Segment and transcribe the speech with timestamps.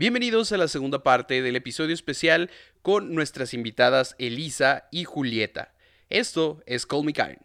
[0.00, 2.50] Bienvenidos a la segunda parte del episodio especial
[2.80, 5.74] con nuestras invitadas Elisa y Julieta.
[6.08, 7.36] Esto es Call Me Kind.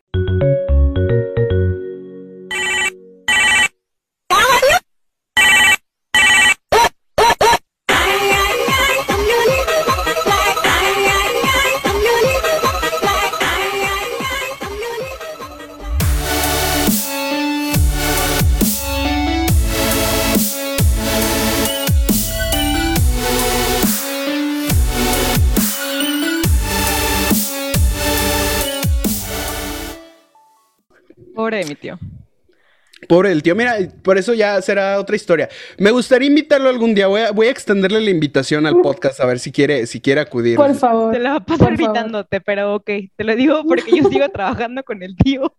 [33.08, 35.50] Pobre el tío, mira, por eso ya será otra historia.
[35.78, 37.08] Me gustaría invitarlo algún día.
[37.08, 40.22] Voy a, voy a extenderle la invitación al podcast a ver si quiere, si quiere
[40.22, 40.58] acudir.
[40.58, 41.14] Por favor.
[41.14, 41.78] Se la va a pasar favor.
[41.78, 45.56] gritándote, pero ok, te lo digo porque yo sigo trabajando con el tío.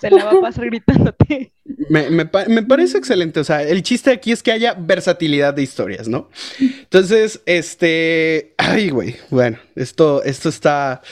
[0.00, 1.52] Se la va a pasar gritándote.
[1.90, 3.40] Me, me me parece excelente.
[3.40, 6.30] O sea, el chiste aquí es que haya versatilidad de historias, ¿no?
[6.60, 8.54] Entonces, este.
[8.56, 9.16] Ay, güey.
[9.30, 11.02] Bueno, esto, esto está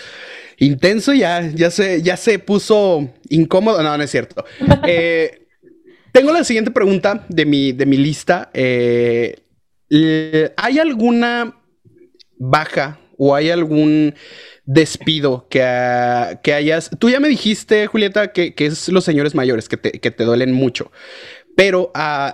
[0.59, 1.13] intenso.
[1.13, 3.83] Ya, ya se, ya se puso incómodo.
[3.83, 4.45] No, no es cierto.
[4.87, 5.42] Eh,
[6.13, 8.51] tengo la siguiente pregunta de mi, de mi lista.
[8.55, 9.41] Eh,
[10.57, 11.59] ¿Hay alguna
[12.39, 14.15] baja o hay algún
[14.65, 16.91] despido que, que hayas...
[16.99, 20.25] Tú ya me dijiste, Julieta, que, que es los señores mayores, que te, que te
[20.25, 20.93] duelen mucho,
[21.57, 22.33] pero a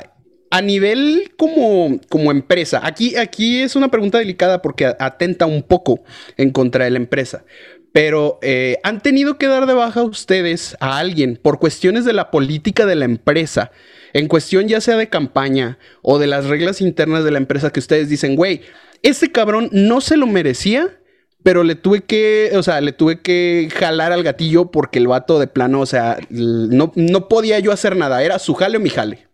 [0.62, 6.02] nivel como, como empresa, aquí, aquí es una pregunta delicada porque atenta un poco
[6.36, 7.44] en contra de la empresa.
[7.92, 12.30] Pero eh, han tenido que dar de baja ustedes a alguien por cuestiones de la
[12.30, 13.70] política de la empresa,
[14.12, 17.80] en cuestión ya sea de campaña o de las reglas internas de la empresa que
[17.80, 18.62] ustedes dicen, güey,
[19.02, 20.98] este cabrón no se lo merecía,
[21.42, 25.38] pero le tuve que, o sea, le tuve que jalar al gatillo porque el vato
[25.38, 28.90] de plano, o sea, no, no podía yo hacer nada, era su jale o mi
[28.90, 29.28] jale.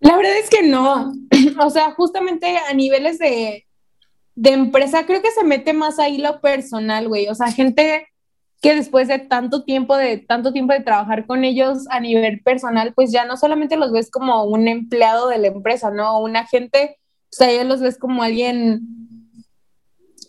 [0.00, 1.12] La verdad es que no.
[1.58, 3.66] O sea, justamente a niveles de,
[4.36, 7.26] de empresa, creo que se mete más ahí lo personal, güey.
[7.28, 8.06] O sea, gente
[8.60, 12.92] que después de tanto tiempo de tanto tiempo de trabajar con ellos a nivel personal,
[12.94, 16.20] pues ya no solamente los ves como un empleado de la empresa, ¿no?
[16.20, 18.82] Un agente, o sea, ya los ves como alguien,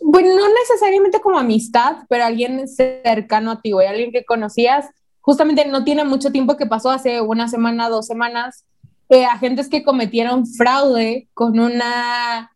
[0.01, 4.88] bueno, no necesariamente como amistad, pero alguien cercano a ti, güey, alguien que conocías.
[5.19, 8.66] Justamente no tiene mucho tiempo que pasó, hace una semana, dos semanas,
[9.09, 12.51] eh, agentes que cometieron fraude con una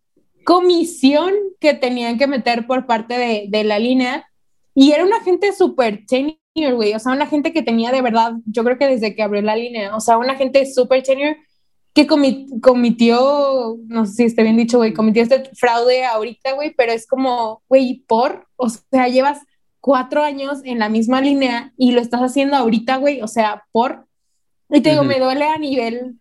[0.51, 1.31] comisión
[1.61, 4.27] que tenían que meter por parte de, de la línea
[4.75, 8.33] y era una gente súper senior, güey, o sea, una gente que tenía de verdad,
[8.45, 11.37] yo creo que desde que abrió la línea, o sea, una gente súper senior
[11.93, 16.91] que cometió, no sé si esté bien dicho, güey, cometió este fraude ahorita, güey, pero
[16.91, 19.39] es como, güey, por, o sea, llevas
[19.79, 24.05] cuatro años en la misma línea y lo estás haciendo ahorita, güey, o sea, por.
[24.69, 25.11] Y te digo, Ujú.
[25.11, 26.19] me duele a nivel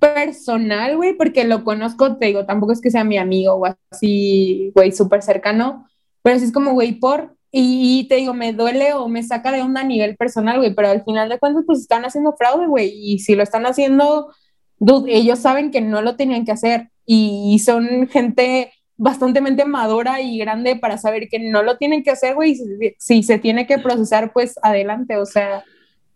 [0.00, 4.72] personal, güey, porque lo conozco, te digo, tampoco es que sea mi amigo o así,
[4.74, 5.86] güey, súper cercano,
[6.22, 7.36] pero sí es como, güey, por.
[7.52, 10.88] Y, te digo, me duele o me saca de onda a nivel personal, güey, pero
[10.88, 14.32] al final de cuentas, pues están haciendo fraude, güey, y si lo están haciendo,
[15.08, 20.76] ellos saben que no lo tenían que hacer y son gente bastante madura y grande
[20.76, 22.56] para saber que no lo tienen que hacer, güey,
[22.98, 25.64] si se tiene que procesar, pues adelante, o sea,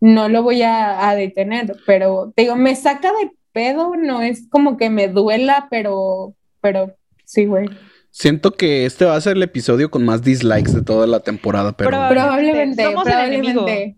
[0.01, 4.47] no lo voy a, a detener, pero te digo, me saca de pedo, no es
[4.51, 6.95] como que me duela, pero, pero
[7.25, 7.71] sí, güey.
[8.11, 11.73] Siento que este va a ser el episodio con más dislikes de toda la temporada,
[11.77, 11.91] pero...
[11.91, 13.97] Probable- Probablemente, Somos el probablemente.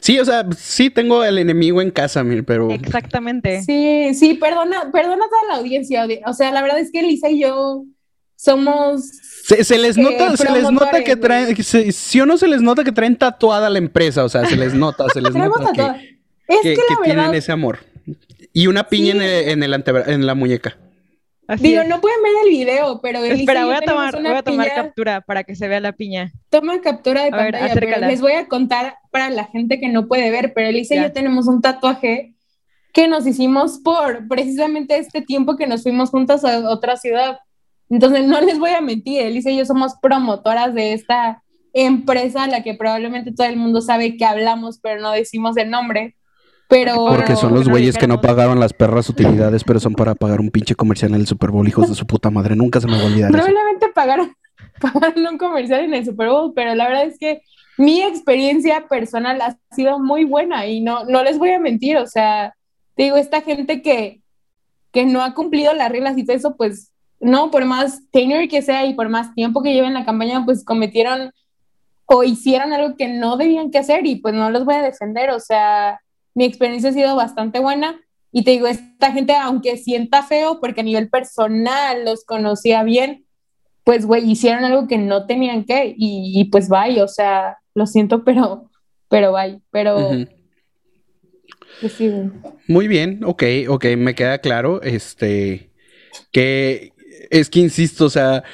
[0.00, 2.70] Sí, o sea, sí tengo el enemigo en casa, pero...
[2.70, 3.62] Exactamente.
[3.62, 7.02] Sí, sí, perdona, perdona a toda la audiencia, audi- o sea, la verdad es que
[7.02, 7.84] Lisa y yo
[8.36, 9.02] somos
[9.44, 12.62] Se, se les Eh, nota, se les nota que traen, sí o no se les
[12.62, 15.72] nota que traen tatuada la empresa, o sea, se les nota, se les Traemos nota
[15.72, 16.18] que,
[16.48, 17.78] que- que, que la tienen verdad, ese amor.
[18.58, 19.18] Y una piña Sí.
[19.18, 20.78] en, el, en, el antebra- en la muñeca.
[21.46, 21.88] Así digo, es.
[21.88, 24.66] no pueden ver el video, pero Elisa Espera, voy a tomar, una voy a tomar
[24.68, 26.32] piña- captura para que se vea la piña.
[26.48, 28.06] Toma captura de A ver, pantalla, pero acércala.
[28.08, 31.12] les voy a contar para la gente que no puede ver, pero Elisa y yo
[31.12, 32.34] tenemos un tatuaje
[32.94, 37.38] que nos hicimos por precisamente este tiempo que nos fuimos juntas a otra ciudad.
[37.90, 41.42] Entonces, no les voy a mentir, Elisa y yo somos promotoras de esta
[41.74, 45.68] empresa a la que probablemente todo el mundo sabe que hablamos, pero no decimos el
[45.70, 46.16] nombre.
[46.68, 50.40] Pero Porque son los güeyes que no pagaron las perras utilidades, pero son para pagar
[50.40, 52.56] un pinche comercial en el Super Bowl, hijos de su puta madre.
[52.56, 53.38] Nunca se me va a olvidar eso.
[53.38, 54.36] Probablemente pagaron,
[54.80, 57.42] pagaron un comercial en el Super Bowl, pero la verdad es que
[57.78, 62.06] mi experiencia personal ha sido muy buena y no, no les voy a mentir, o
[62.06, 62.54] sea,
[62.94, 64.22] te digo, esta gente que,
[64.92, 68.62] que no ha cumplido las reglas y todo eso, pues no, por más tenure que
[68.62, 71.30] sea y por más tiempo que lleven la campaña, pues cometieron
[72.06, 75.30] o hicieron algo que no debían que hacer y pues no los voy a defender,
[75.30, 76.00] o sea,
[76.36, 77.98] mi experiencia ha sido bastante buena.
[78.30, 83.24] Y te digo, esta gente, aunque sienta feo, porque a nivel personal los conocía bien,
[83.82, 88.22] pues, güey, hicieron algo que no tenían que, y, pues, vaya, o sea, lo siento,
[88.24, 88.70] pero,
[89.08, 90.10] pero vaya, pero...
[91.80, 92.12] pues sí,
[92.68, 95.70] Muy bien, ok, ok, me queda claro, este,
[96.32, 96.92] que
[97.30, 98.44] es que insisto, o sea,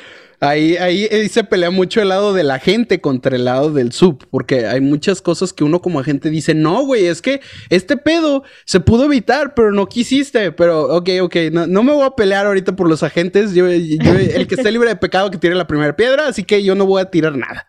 [0.45, 4.27] Ahí, ahí, se pelea mucho el lado de la gente contra el lado del sub,
[4.29, 7.41] porque hay muchas cosas que uno como agente dice, no, güey, es que
[7.71, 12.17] este pedo se pudo evitar, pero no quisiste, pero ok, ok, no, me voy a
[12.17, 15.69] pelear ahorita por los agentes, yo, el que esté libre de pecado que tire la
[15.69, 17.69] primera piedra, así que yo no voy a tirar nada.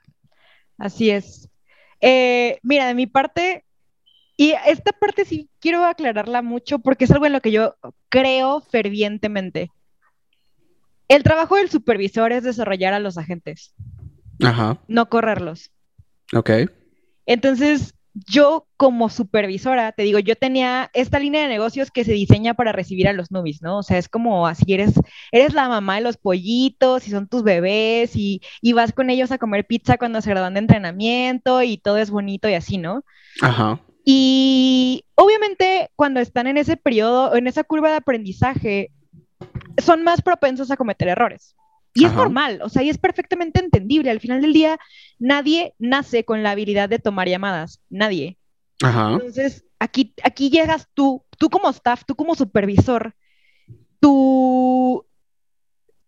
[0.80, 1.48] Así es.
[2.02, 3.66] Eh, mira, de mi parte,
[4.36, 7.76] y esta parte sí quiero aclararla mucho porque es algo en lo que yo
[8.10, 9.70] creo fervientemente.
[11.14, 13.76] El trabajo del supervisor es desarrollar a los agentes.
[14.44, 14.80] Ajá.
[14.88, 15.70] No correrlos.
[16.34, 16.50] Ok.
[17.28, 22.56] Entonces, yo como supervisora, te digo, yo tenía esta línea de negocios que se diseña
[22.56, 23.78] para recibir a los nubis, ¿no?
[23.78, 24.94] O sea, es como así, eres,
[25.32, 29.32] eres la mamá de los pollitos y son tus bebés y, y vas con ellos
[29.32, 33.06] a comer pizza cuando se graduan de entrenamiento y todo es bonito y así, ¿no?
[33.40, 33.80] Ajá.
[34.04, 38.90] Y obviamente cuando están en ese periodo, en esa curva de aprendizaje,
[39.78, 41.56] son más propensos a cometer errores.
[41.96, 44.10] Y es normal, o sea, y es perfectamente entendible.
[44.10, 44.80] Al final del día,
[45.20, 48.40] nadie nace con la habilidad de tomar llamadas, nadie.
[48.82, 53.14] Entonces, aquí, aquí llegas tú, tú como staff, tú como supervisor,
[54.00, 55.06] tú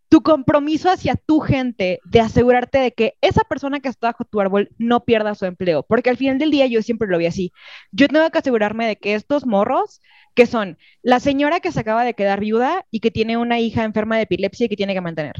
[0.09, 4.39] tu compromiso hacia tu gente de asegurarte de que esa persona que está bajo tu
[4.39, 7.51] árbol no pierda su empleo, porque al final del día yo siempre lo vi así.
[7.91, 10.01] Yo tengo que asegurarme de que estos morros,
[10.33, 13.83] que son la señora que se acaba de quedar viuda y que tiene una hija
[13.83, 15.35] enferma de epilepsia y que tiene que mantener,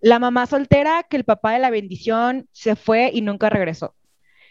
[0.00, 3.94] la mamá soltera que el papá de la bendición se fue y nunca regresó.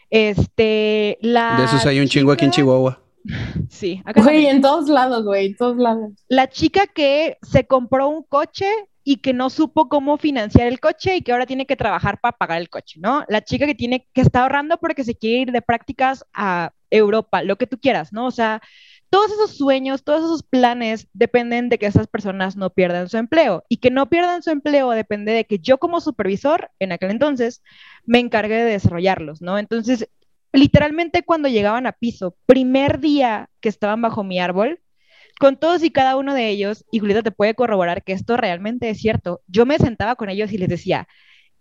[0.09, 3.01] Este, la De esos hay un chingo aquí en Chihuahua.
[3.69, 6.11] Sí, acá güey, en todos lados, güey, en todos lados.
[6.27, 8.65] La chica que se compró un coche
[9.03, 12.37] y que no supo cómo financiar el coche y que ahora tiene que trabajar para
[12.37, 13.25] pagar el coche, ¿no?
[13.27, 17.43] La chica que tiene que está ahorrando porque se quiere ir de prácticas a Europa,
[17.43, 18.27] lo que tú quieras, ¿no?
[18.27, 18.61] O sea,
[19.09, 23.65] todos esos sueños, todos esos planes dependen de que esas personas no pierdan su empleo
[23.67, 27.61] y que no pierdan su empleo depende de que yo como supervisor en aquel entonces
[28.05, 29.57] me encargué de desarrollarlos, ¿no?
[29.57, 30.07] Entonces,
[30.53, 34.79] literalmente cuando llegaban a piso, primer día que estaban bajo mi árbol,
[35.39, 38.89] con todos y cada uno de ellos, y Julieta te puede corroborar que esto realmente
[38.89, 41.07] es cierto, yo me sentaba con ellos y les decía,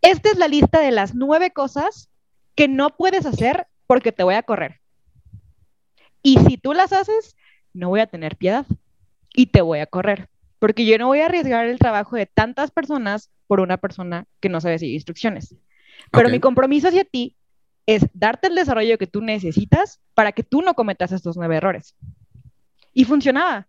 [0.02, 2.10] esta es la lista de las nueve cosas
[2.54, 4.80] que no puedes hacer porque te voy a correr.
[6.22, 7.36] Y si tú las haces,
[7.72, 8.66] no voy a tener piedad
[9.34, 10.28] y te voy a correr,
[10.58, 14.48] porque yo no voy a arriesgar el trabajo de tantas personas por una persona que
[14.48, 15.56] no sabe seguir instrucciones.
[16.10, 17.36] Pero mi compromiso hacia ti
[17.86, 21.94] es darte el desarrollo que tú necesitas para que tú no cometas estos nueve errores.
[22.92, 23.68] Y funcionaba.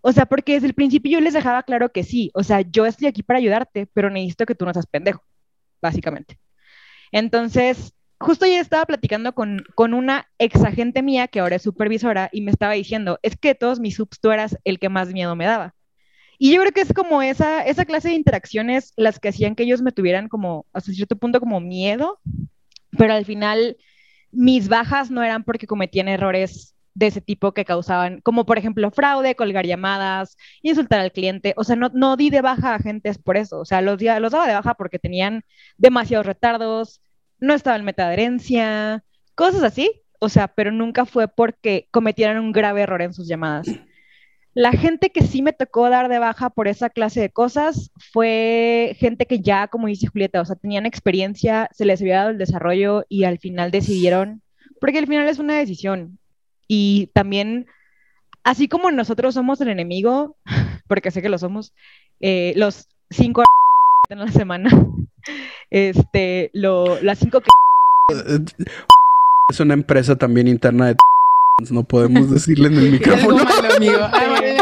[0.00, 2.86] O sea, porque desde el principio yo les dejaba claro que sí, o sea, yo
[2.86, 5.24] estoy aquí para ayudarte, pero necesito que tú no seas pendejo,
[5.82, 6.38] básicamente.
[7.10, 12.28] Entonces, justo ayer estaba platicando con, con una ex agente mía que ahora es supervisora
[12.32, 15.34] y me estaba diciendo, es que todos mis subs tú eras el que más miedo
[15.36, 15.74] me daba.
[16.38, 19.64] Y yo creo que es como esa, esa clase de interacciones las que hacían que
[19.64, 22.20] ellos me tuvieran como, hasta cierto punto, como miedo,
[22.96, 23.76] pero al final
[24.30, 28.90] mis bajas no eran porque cometían errores de ese tipo que causaban, como por ejemplo
[28.90, 31.54] fraude, colgar llamadas, insultar al cliente.
[31.56, 33.60] O sea, no, no di de baja a agentes por eso.
[33.60, 35.44] O sea, los, los daba de baja porque tenían
[35.76, 37.00] demasiados retardos,
[37.38, 38.14] no estaba en meta
[39.34, 40.02] cosas así.
[40.20, 43.68] O sea, pero nunca fue porque cometieran un grave error en sus llamadas.
[44.54, 48.96] La gente que sí me tocó dar de baja por esa clase de cosas fue
[48.98, 52.38] gente que ya, como dice Julieta, o sea, tenían experiencia, se les había dado el
[52.38, 54.42] desarrollo y al final decidieron,
[54.80, 56.18] porque al final es una decisión,
[56.68, 57.66] y también,
[58.44, 60.36] así como nosotros somos el enemigo,
[60.88, 61.72] porque sé que lo somos,
[62.20, 63.42] eh, los cinco
[64.10, 64.70] en la semana,
[65.70, 67.48] este, lo, las cinco que...
[69.50, 70.96] Es una empresa también interna de...
[71.70, 73.38] No podemos decirle en el micrófono.
[73.38, 73.98] algo malo, amigo.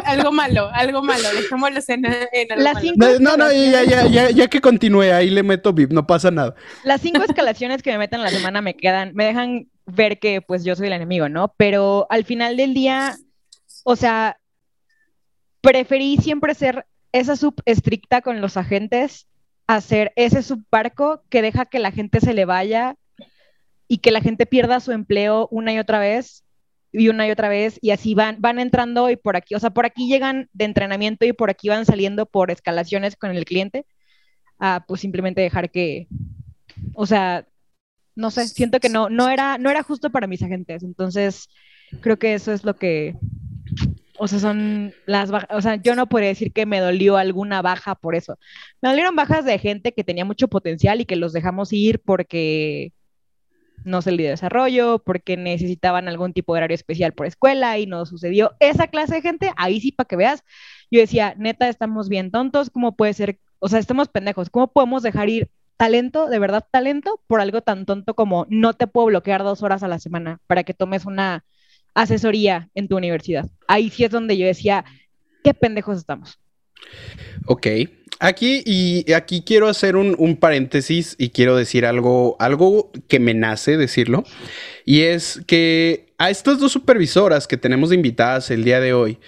[0.06, 1.28] Algo, malo, algo malo.
[1.34, 5.42] Dejémoslo en, en Las cinco No, no, ya, ya, ya, ya que continúe, ahí le
[5.42, 6.54] meto VIP, no pasa nada.
[6.84, 10.42] Las cinco escalaciones que me meten en la semana me quedan, me dejan ver que
[10.42, 11.54] pues yo soy el enemigo, ¿no?
[11.56, 13.16] Pero al final del día,
[13.84, 14.38] o sea,
[15.60, 19.26] preferí siempre ser esa sub estricta con los agentes,
[19.66, 22.96] hacer ese subparco que deja que la gente se le vaya
[23.88, 26.44] y que la gente pierda su empleo una y otra vez
[26.92, 29.70] y una y otra vez y así van van entrando y por aquí, o sea,
[29.70, 33.86] por aquí llegan de entrenamiento y por aquí van saliendo por escalaciones con el cliente,
[34.58, 36.08] a pues simplemente dejar que,
[36.94, 37.46] o sea,
[38.16, 40.82] no sé, siento que no, no, era, no era justo para mis agentes.
[40.82, 41.48] Entonces,
[42.00, 43.16] creo que eso es lo que,
[44.18, 47.62] O sea, son las bajas, o sea, yo no podría decir que me dolió alguna
[47.62, 48.38] baja por eso.
[48.82, 52.92] Me dolieron bajas de gente que tenía mucho potencial y que los dejamos ir porque
[53.84, 57.86] no se el de desarrollo, porque necesitaban algún tipo de horario especial por escuela y
[57.86, 58.56] no sucedió.
[58.60, 60.42] Esa clase de gente, ahí sí, para que veas,
[60.90, 63.38] yo decía, neta, estamos bien tontos, ¿cómo puede ser?
[63.58, 67.86] O sea, estamos pendejos, ¿cómo podemos dejar ir talento, de verdad talento, por algo tan
[67.86, 71.44] tonto como no te puedo bloquear dos horas a la semana para que tomes una
[71.94, 73.46] asesoría en tu universidad.
[73.68, 74.84] Ahí sí es donde yo decía,
[75.42, 76.38] qué pendejos estamos.
[77.46, 77.66] Ok,
[78.20, 83.76] aquí y aquí quiero hacer un, paréntesis y quiero decir algo, algo que me nace
[83.76, 84.24] decirlo,
[84.84, 89.18] y es que a estas dos supervisoras que tenemos invitadas el día de hoy,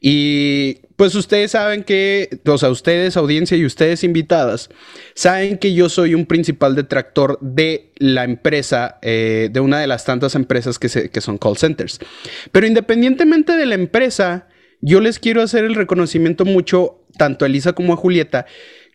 [0.00, 4.68] y pues ustedes saben que, o sea, ustedes, audiencia y ustedes invitadas,
[5.14, 10.04] saben que yo soy un principal detractor de la empresa, eh, de una de las
[10.04, 12.00] tantas empresas que, que son call centers.
[12.52, 14.48] Pero independientemente de la empresa,
[14.82, 18.44] yo les quiero hacer el reconocimiento mucho, tanto a Elisa como a Julieta,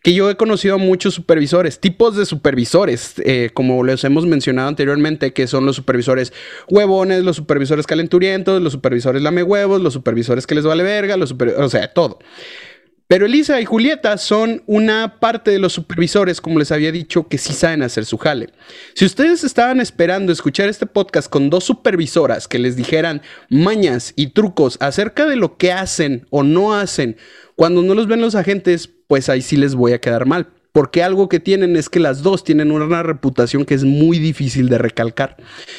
[0.06, 4.68] que yo he conocido a muchos supervisores, tipos de supervisores, eh, como les hemos mencionado
[4.68, 6.32] anteriormente, que son los supervisores
[6.68, 11.30] huevones, los supervisores calenturientos, los supervisores lame huevos, los supervisores que les vale verga, los
[11.30, 12.20] supervisores, o sea, todo.
[13.08, 17.36] Pero Elisa y Julieta son una parte de los supervisores, como les había dicho, que
[17.36, 18.50] sí saben hacer su jale.
[18.94, 24.28] Si ustedes estaban esperando escuchar este podcast con dos supervisoras que les dijeran mañas y
[24.28, 27.16] trucos acerca de lo que hacen o no hacen
[27.56, 30.48] cuando no los ven los agentes, pues ahí sí les voy a quedar mal.
[30.72, 34.68] Porque algo que tienen es que las dos tienen una reputación que es muy difícil
[34.68, 35.38] de recalcar.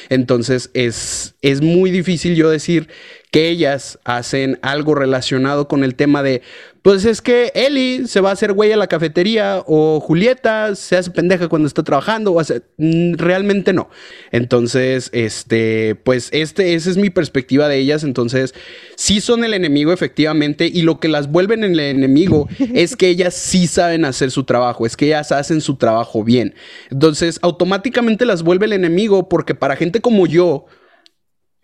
[0.10, 2.90] Entonces es, es muy difícil yo decir
[3.32, 6.42] que ellas hacen algo relacionado con el tema de,
[6.82, 10.96] pues es que Eli se va a hacer güey a la cafetería o Julieta se
[10.96, 12.62] hace pendeja cuando está trabajando o hace...
[12.78, 13.90] Realmente no.
[14.32, 18.06] Entonces, este, pues este, esa es mi perspectiva de ellas.
[18.06, 18.56] Entonces,
[18.96, 23.10] sí son el enemigo efectivamente y lo que las vuelven en el enemigo es que
[23.10, 26.56] ellas sí saben hacer su trabajo, es que ellas hacen su trabajo bien.
[26.90, 30.66] Entonces, automáticamente las vuelve el enemigo porque para gente como yo,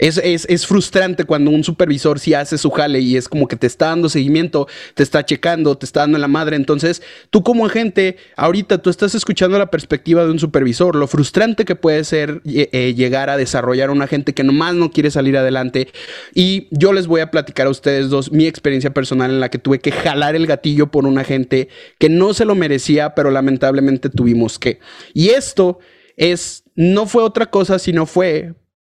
[0.07, 3.87] es, frustrante cuando un supervisor sí hace su jale y es como que te está
[3.87, 6.55] dando seguimiento, te está checando, te está dando la madre.
[6.55, 11.63] Entonces, tú como agente, ahorita tú estás escuchando la perspectiva de un supervisor, lo frustrante
[11.65, 15.37] que puede ser eh, eh, llegar a desarrollar un agente que nomás no quiere salir
[15.37, 15.87] adelante.
[16.33, 19.59] Y yo les voy a platicar a ustedes dos mi experiencia personal en la que
[19.59, 24.09] tuve que jalar el gatillo por un agente que no se lo merecía, pero lamentablemente
[24.09, 24.79] tuvimos que.
[25.13, 25.79] Y esto
[26.17, 28.53] es, no fue otra cosa, sino fue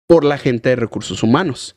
[0.07, 1.77] por la gente de recursos humanos.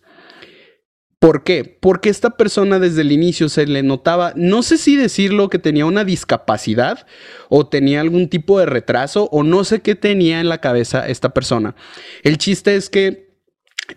[1.19, 1.65] ¿Por qué?
[1.65, 5.86] Porque esta persona desde el inicio se le notaba, no sé si decirlo que tenía
[5.86, 7.05] una discapacidad
[7.50, 11.33] o tenía algún tipo de retraso o no sé qué tenía en la cabeza esta
[11.33, 11.75] persona.
[12.24, 13.27] El chiste es que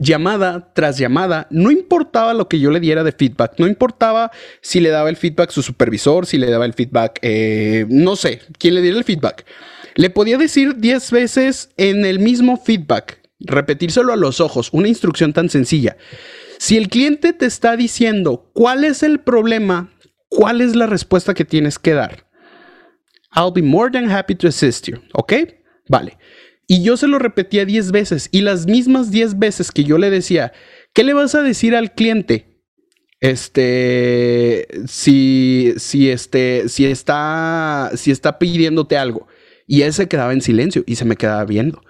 [0.01, 4.81] llamada tras llamada, no importaba lo que yo le diera de feedback, no importaba si
[4.81, 8.75] le daba el feedback su supervisor, si le daba el feedback, eh, no sé, quién
[8.75, 9.47] le diera el feedback.
[9.95, 15.33] Le podía decir 10 veces en el mismo feedback repetírselo a los ojos, una instrucción
[15.33, 15.97] tan sencilla.
[16.59, 19.93] Si el cliente te está diciendo cuál es el problema,
[20.29, 22.27] cuál es la respuesta que tienes que dar.
[23.35, 25.33] I'll be more than happy to assist you, ¿ok?
[25.89, 26.19] Vale.
[26.67, 30.11] Y yo se lo repetía 10 veces y las mismas 10 veces que yo le
[30.11, 30.53] decía,
[30.93, 32.61] ¿qué le vas a decir al cliente?
[33.21, 39.29] Este, si, si, este, si está, si está pidiéndote algo.
[39.67, 41.83] Y él se quedaba en silencio y se me quedaba viendo.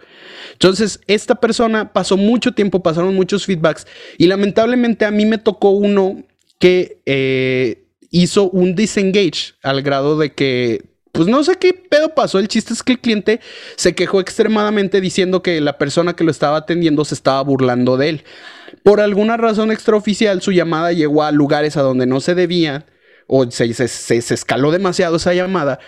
[0.62, 3.84] Entonces, esta persona pasó mucho tiempo, pasaron muchos feedbacks
[4.16, 6.22] y lamentablemente a mí me tocó uno
[6.60, 12.38] que eh, hizo un disengage al grado de que pues no sé qué pedo pasó.
[12.38, 13.40] El chiste es que el cliente
[13.74, 18.10] se quejó extremadamente diciendo que la persona que lo estaba atendiendo se estaba burlando de
[18.10, 18.24] él.
[18.84, 22.86] Por alguna razón extraoficial, su llamada llegó a lugares a donde no se debía
[23.26, 25.80] o se, se escaló demasiado esa llamada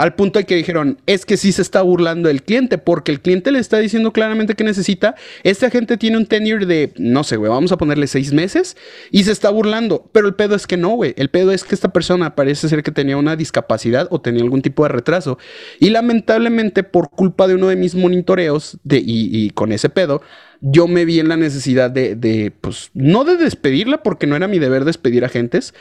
[0.00, 3.20] al punto de que dijeron, es que sí se está burlando del cliente, porque el
[3.20, 5.14] cliente le está diciendo claramente que necesita.
[5.42, 8.78] Este agente tiene un tenure de, no sé, güey, vamos a ponerle seis meses
[9.10, 10.08] y se está burlando.
[10.12, 11.12] Pero el pedo es que no, güey.
[11.18, 14.62] El pedo es que esta persona parece ser que tenía una discapacidad o tenía algún
[14.62, 15.36] tipo de retraso.
[15.80, 20.22] Y lamentablemente, por culpa de uno de mis monitoreos de, y, con ese pedo,
[20.62, 24.48] yo me vi en la necesidad de, de, pues, no de despedirla, porque no era
[24.48, 25.74] mi deber despedir agentes,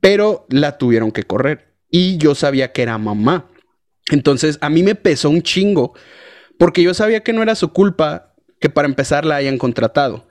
[0.00, 1.72] pero la tuvieron que correr.
[1.90, 3.46] Y yo sabía que era mamá.
[4.10, 5.94] Entonces a mí me pesó un chingo
[6.58, 10.26] porque yo sabía que no era su culpa que para empezar la hayan contratado.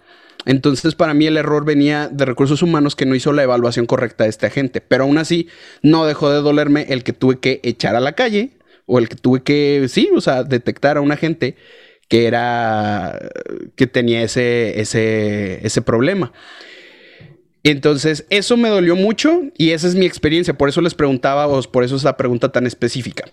[0.46, 4.25] Entonces para mí el error venía de recursos humanos que no hizo la evaluación correcta
[4.25, 4.82] de este agente.
[4.82, 5.48] Pero aún así
[5.82, 9.15] no dejó de dolerme el que tuve que echar a la calle o el que
[9.15, 11.56] tuve que, sí, o sea, detectar a un agente
[12.10, 13.18] que era,
[13.75, 16.34] que tenía ese, ese, ese problema.
[17.63, 20.53] Entonces, eso me dolió mucho y esa es mi experiencia.
[20.58, 23.25] Por eso les preguntaba, o por eso esa pregunta tan específica.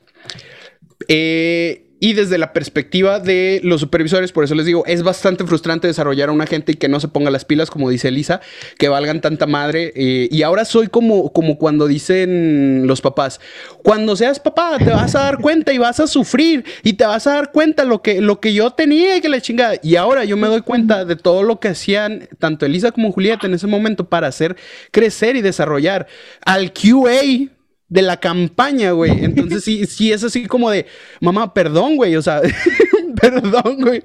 [1.08, 5.86] Eh, y desde la perspectiva de los supervisores, por eso les digo, es bastante frustrante
[5.86, 8.40] desarrollar a una gente y que no se ponga las pilas, como dice Elisa,
[8.78, 9.92] que valgan tanta madre.
[9.94, 13.38] Eh, y ahora soy como, como cuando dicen los papás,
[13.82, 17.26] cuando seas papá te vas a dar cuenta y vas a sufrir y te vas
[17.26, 19.74] a dar cuenta lo que, lo que yo tenía y que la chingada.
[19.82, 23.46] Y ahora yo me doy cuenta de todo lo que hacían tanto Elisa como Julieta
[23.46, 24.56] en ese momento para hacer
[24.90, 26.06] crecer y desarrollar
[26.46, 27.59] al QA
[27.90, 29.22] de la campaña, güey.
[29.24, 30.86] Entonces sí, sí es así como de,
[31.20, 32.40] mamá, perdón, güey, o sea,
[33.20, 34.02] perdón, güey.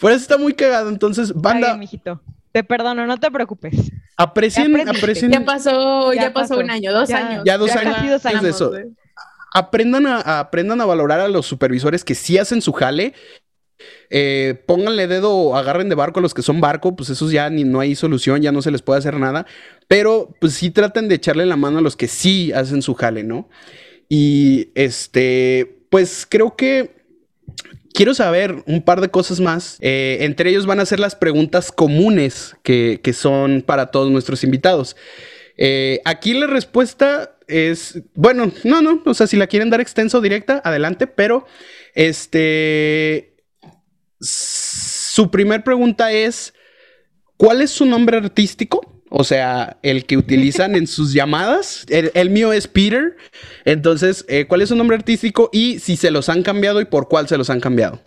[0.00, 0.88] Por eso está muy cagado.
[0.90, 1.72] Entonces, banda.
[1.72, 2.20] Ay, mijito.
[2.52, 3.74] Te perdono, no te preocupes.
[4.16, 5.30] Aprecien, Ya aprecien.
[5.32, 6.60] Ya pasó, ya, Ya pasó, pasó.
[6.64, 7.26] un año, dos Ya.
[7.26, 7.42] años.
[7.44, 8.42] Ya dos Ya años casi dos años.
[8.42, 8.72] de eso.
[9.52, 13.14] Aprendan a, a- aprendan a valorar a los supervisores que sí hacen su jale.
[14.10, 17.64] Eh, pónganle dedo, agarren de barco a los que son barco, pues esos ya ni
[17.64, 19.46] no hay solución, ya no se les puede hacer nada.
[19.88, 23.22] Pero pues sí traten de echarle la mano a los que sí hacen su jale,
[23.22, 23.48] ¿no?
[24.08, 26.96] Y este, pues creo que
[27.96, 29.78] quiero saber un par de cosas más.
[29.80, 34.96] Eh, entre ellos van a ser las preguntas comunes que, son para todos nuestros invitados.
[35.56, 40.20] Eh, aquí la respuesta es, bueno, no, no, o sea, si la quieren dar extenso,
[40.20, 41.46] directa, adelante, pero
[41.94, 43.35] este,
[44.20, 46.54] su primer pregunta es,
[47.36, 48.96] ¿cuál es su nombre artístico?
[49.08, 51.86] O sea, el que utilizan en sus llamadas.
[51.88, 53.16] El, mío es Peter.
[53.64, 55.48] Entonces, eh, ¿cuál es su nombre artístico?
[55.52, 58.00] Y si se los han cambiado y por cuál se los han cambiado.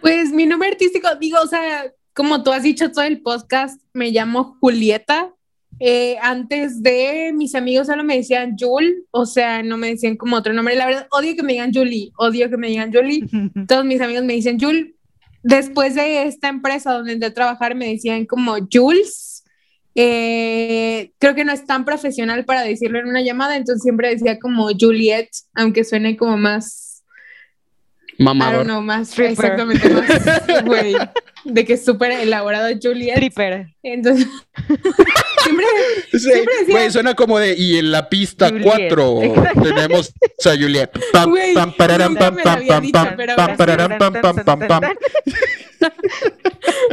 [0.00, 4.10] Pues mi nombre artístico, digo, o sea, como tú has dicho todo el podcast, me
[4.10, 5.34] llamo Julieta.
[5.78, 10.36] Eh, antes de mis amigos solo me decían Jul, o sea, no me decían como
[10.36, 10.74] otro nombre.
[10.74, 13.26] La verdad, odio que me digan Julie, odio que me digan Julie.
[13.68, 14.94] Todos mis amigos me dicen Jul.
[15.42, 19.44] Después de esta empresa donde entré a trabajar, me decían como Jules.
[19.94, 24.38] Eh, creo que no es tan profesional para decirlo en una llamada, entonces siempre decía
[24.38, 26.85] como Juliet, aunque suene como más
[28.18, 28.54] I Mamador.
[28.58, 29.32] don't know, más Stripper.
[29.32, 30.94] exactamente más, güey,
[31.44, 33.14] de que es súper elaborado Juliet.
[33.16, 33.66] Stripper.
[33.82, 34.26] Entonces,
[35.44, 35.66] siempre,
[36.12, 38.64] Sí, siempre decía- güey, suena como de, y en la pista Juliet.
[38.64, 39.62] 4 Exacto.
[39.62, 40.12] tenemos
[40.44, 40.90] a Juliet.
[41.12, 44.82] Pam, Güey, pam, pararam, pam, pam, pam, dicho, pam, pam, pararam, pam, pam, pam, pam.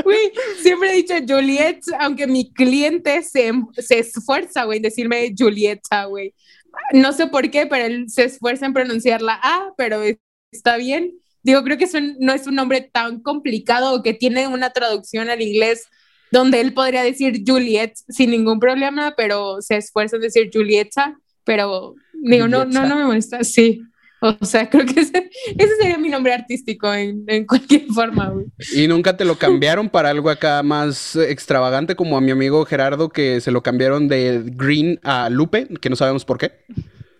[0.04, 6.06] güey, siempre he dicho Juliet, aunque mi cliente se, se esfuerza, güey, en decirme Julieta,
[6.06, 6.34] güey.
[6.91, 10.17] No sé por qué, pero él se esfuerza en pronunciar la A, pero es-
[10.52, 11.13] está bien.
[11.43, 14.71] Digo, creo que es un- no es un nombre tan complicado o que tiene una
[14.71, 15.88] traducción al inglés
[16.32, 21.93] donde él podría decir Juliet sin ningún problema, pero se esfuerza en decir Julieta, pero
[22.13, 22.88] digo, no, no, Julieta.
[22.88, 23.82] no me molesta, sí.
[24.21, 28.45] O sea, creo que ese, ese sería mi nombre artístico en, en cualquier forma, güey.
[28.73, 33.10] Y nunca te lo cambiaron para algo acá más extravagante, como a mi amigo Gerardo,
[33.10, 36.53] que se lo cambiaron de Green a Lupe, que no sabemos por qué.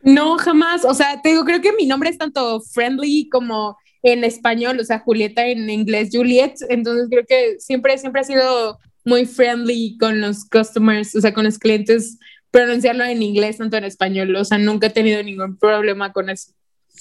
[0.02, 0.86] No, jamás.
[0.86, 4.84] O sea, te digo, creo que mi nombre es tanto friendly como en español, o
[4.84, 6.56] sea, Julieta en inglés, Juliet.
[6.70, 11.46] Entonces creo que siempre, siempre ha sido muy friendly con los customers, o sea, con
[11.46, 12.20] los clientes,
[12.52, 14.36] pronunciarlo en inglés, tanto en español.
[14.36, 16.52] O sea, nunca he tenido ningún problema con eso.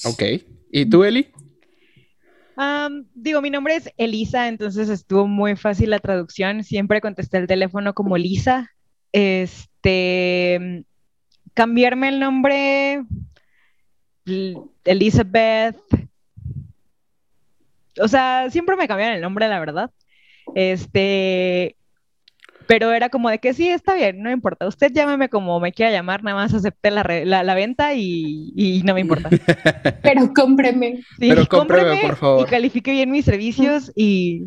[0.05, 0.23] Ok.
[0.71, 1.29] ¿Y tú, Eli?
[3.15, 6.63] Digo, mi nombre es Elisa, entonces estuvo muy fácil la traducción.
[6.63, 8.71] Siempre contesté el teléfono como Lisa.
[9.11, 10.85] Este,
[11.55, 13.05] cambiarme el nombre,
[14.85, 15.77] Elizabeth.
[18.01, 19.91] O sea, siempre me cambiaron el nombre, la verdad.
[20.55, 21.77] Este,
[22.67, 24.67] pero era como de que sí, está bien, no importa.
[24.67, 28.53] Usted llámeme como me quiera llamar, nada más acepté la, re- la, la venta y,
[28.57, 29.29] y no me importa.
[30.03, 32.47] Pero cómpreme Sí, Pero cómpreme, cómpreme por favor.
[32.47, 34.45] Y califique bien mis servicios y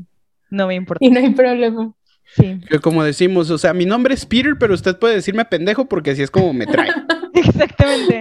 [0.49, 1.05] no me importa.
[1.05, 1.93] y no hay problema.
[2.35, 5.85] Sí, Que como decimos, o sea, mi nombre es Peter, pero usted puede decirme pendejo
[5.85, 6.89] porque así es como me trae.
[7.39, 8.19] exactamente.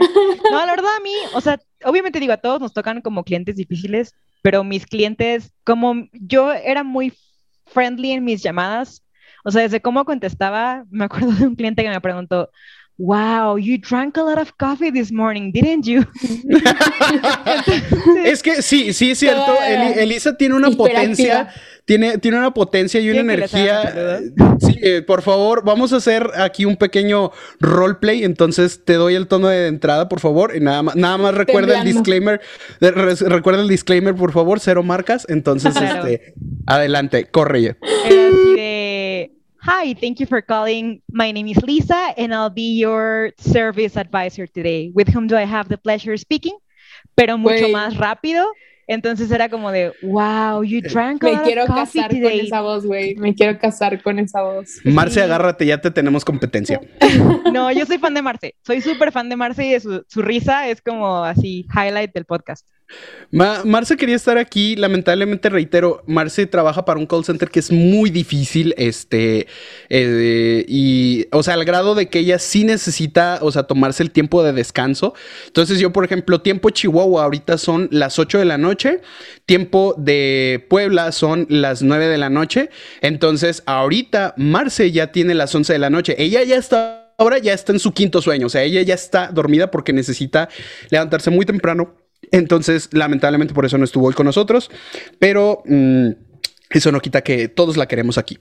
[0.50, 3.56] No, la verdad a mí, o sea, obviamente digo, a todos nos tocan como clientes
[3.56, 7.12] difíciles, pero mis clientes, como yo era muy
[7.66, 9.02] friendly en mis llamadas,
[9.44, 12.50] o sea, desde cómo contestaba, me acuerdo de un cliente que me preguntó,
[12.96, 16.04] Wow, you drank a lot of coffee this morning, didn't you?
[18.24, 19.56] es que sí, sí es cierto.
[19.66, 21.48] Eli- Elisa tiene una potencia,
[21.84, 23.82] tiene, tiene una potencia y una ¿Quieren que les haga
[24.18, 24.56] energía.
[24.60, 28.22] Sí, eh, por favor, vamos a hacer aquí un pequeño roleplay.
[28.22, 30.54] Entonces te doy el tono de entrada, por favor.
[30.56, 32.40] Y nada más, nada más recuerda el disclaimer.
[32.80, 35.26] re- recuerda el disclaimer, por favor, cero marcas.
[35.28, 36.06] Entonces, Claro.
[36.06, 36.34] este,
[36.66, 37.76] adelante, corre ya.
[39.66, 41.00] Hi, thank you for calling.
[41.10, 44.90] My name is Lisa, and I'll be your service advisor today.
[44.94, 46.56] With whom do I have the pleasure of speaking?
[47.16, 47.72] Pero mucho Güey.
[47.72, 48.46] más rápido
[48.86, 52.32] Entonces era como de, wow, you drank a Me lot of quiero coffee casar con
[52.32, 53.14] esa voz, güey.
[53.16, 54.68] Me quiero casar con esa voz.
[54.84, 55.20] Marce, Sí.
[55.20, 56.80] agárrate, ya te tenemos competencia.
[57.50, 58.56] No, yo soy fan de Marce.
[58.66, 62.26] Soy súper fan de Marce y de su, su risa es como así, highlight del
[62.26, 62.66] podcast.
[63.30, 67.72] Ma- Marce quería estar aquí, lamentablemente reitero, Marce trabaja para un call center que es
[67.72, 69.48] muy difícil, este,
[69.88, 74.10] eh, y, o sea, al grado de que ella sí necesita, o sea, tomarse el
[74.12, 75.14] tiempo de descanso.
[75.46, 79.00] Entonces yo, por ejemplo, tiempo Chihuahua ahorita son las 8 de la noche,
[79.46, 82.70] tiempo de Puebla son las 9 de la noche,
[83.00, 87.00] entonces ahorita Marce ya tiene las 11 de la noche, ella ya está...
[87.16, 90.48] Ahora ya está en su quinto sueño, o sea, ella ya está dormida porque necesita
[90.90, 91.94] levantarse muy temprano
[92.34, 94.70] entonces, lamentablemente por eso no estuvo hoy con nosotros,
[95.18, 96.10] pero mm,
[96.70, 98.38] eso no quita que todos la queremos aquí.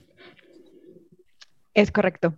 [1.74, 2.34] Es correcto.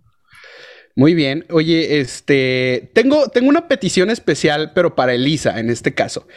[0.95, 1.45] Muy bien.
[1.51, 6.27] Oye, este, tengo, tengo una petición especial, pero para Elisa en este caso.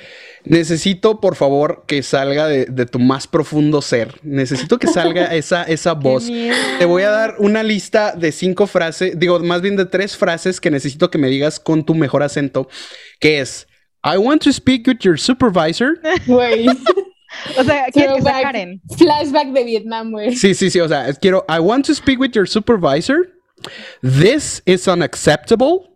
[0.45, 4.21] Necesito, por favor, que salga de, de tu más profundo ser.
[4.23, 6.31] Necesito que salga esa, esa voz.
[6.79, 10.61] Te voy a dar una lista de cinco frases, digo, más bien de tres frases
[10.61, 12.69] que necesito que me digas con tu mejor acento,
[13.19, 13.67] que es,
[14.05, 16.01] I want to speak with your supervisor.
[16.27, 16.69] Güey.
[17.59, 18.43] O sea, ¿quieres que sea.
[18.43, 18.81] Karen?
[18.97, 20.35] Flashback de Vietnam, güey.
[20.35, 20.81] Sí, sí, sí.
[20.81, 21.45] O sea, quiero.
[21.49, 23.29] I want to speak with your supervisor.
[24.03, 25.91] This is unacceptable.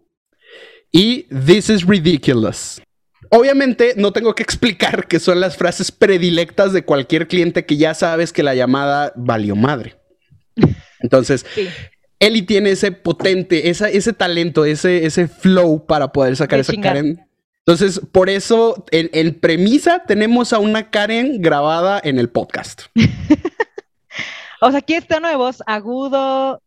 [0.93, 2.81] Y this is ridiculous.
[3.31, 7.95] Obviamente no tengo que explicar que son las frases predilectas de cualquier cliente que ya
[7.95, 9.97] sabes que la llamada valió madre.
[11.01, 11.69] Entonces, Sí.
[12.21, 16.73] Eli tiene ese potente, esa, ese talento, ese, ese flow para poder sacar De esa
[16.73, 16.95] chingar.
[16.95, 17.21] Karen.
[17.66, 22.83] Entonces, por eso, en, en premisa, tenemos a una Karen grabada en el podcast.
[24.61, 26.62] O sea, ¿quieres tono de voz agudo,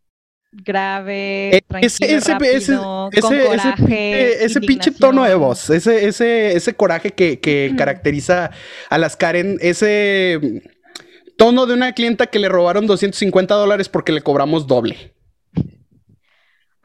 [0.51, 2.51] grave, Eh, tranquilo, ese, ese, rápido,
[3.11, 7.39] ese, con ese, ese coraje, ese pinche tono de voz, ese, ese, ese coraje que,
[7.39, 8.51] que caracteriza
[8.91, 10.61] a las Karen, ese
[11.37, 15.16] tono de una clienta que le robaron 250 dólares porque le cobramos doble.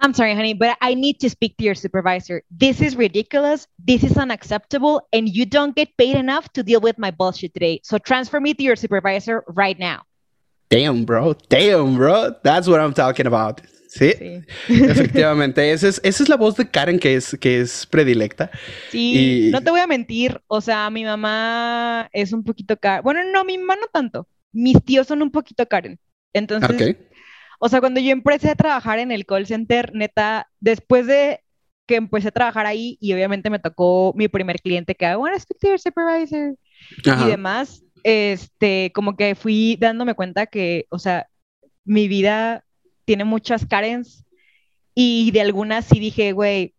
[0.03, 2.43] I'm sorry, honey, but I need to speak to your supervisor.
[2.51, 3.69] This is ridiculous.
[3.79, 5.07] This is unacceptable.
[5.13, 7.81] And you don't get paid enough to deal with my bullshit today.
[7.85, 10.03] So transfer me to your supervisor right now.
[10.71, 11.35] Damn, bro.
[11.49, 12.35] Damn, bro.
[12.43, 13.61] That's what I'm talking about.
[13.89, 14.43] Sí, Sí.
[14.91, 15.71] efectivamente.
[15.71, 18.51] Esa es, esa es la voz de Karen que es, que es predilecta.
[18.91, 20.41] Sí, Y- no te voy a mentir.
[20.49, 23.03] O sea, mi mamá es un poquito Karen.
[23.05, 24.27] Bueno, no, mi mamá no tanto.
[24.51, 26.01] Mis tíos son un poquito Karen.
[26.33, 26.97] Entonces, Ok.
[27.65, 31.41] O sea, cuando yo empecé a trabajar en el call center, neta, después de
[31.87, 35.35] que empecé a trabajar ahí y obviamente me tocó mi primer cliente que, I want
[35.35, 36.57] to speak to your supervisor
[37.07, 37.25] Ajá.
[37.25, 41.29] y demás, este, como que fui dándome cuenta que, o sea,
[41.85, 42.65] mi vida
[43.05, 44.25] tiene muchas Karens
[44.93, 46.75] y de algunas sí dije, güey,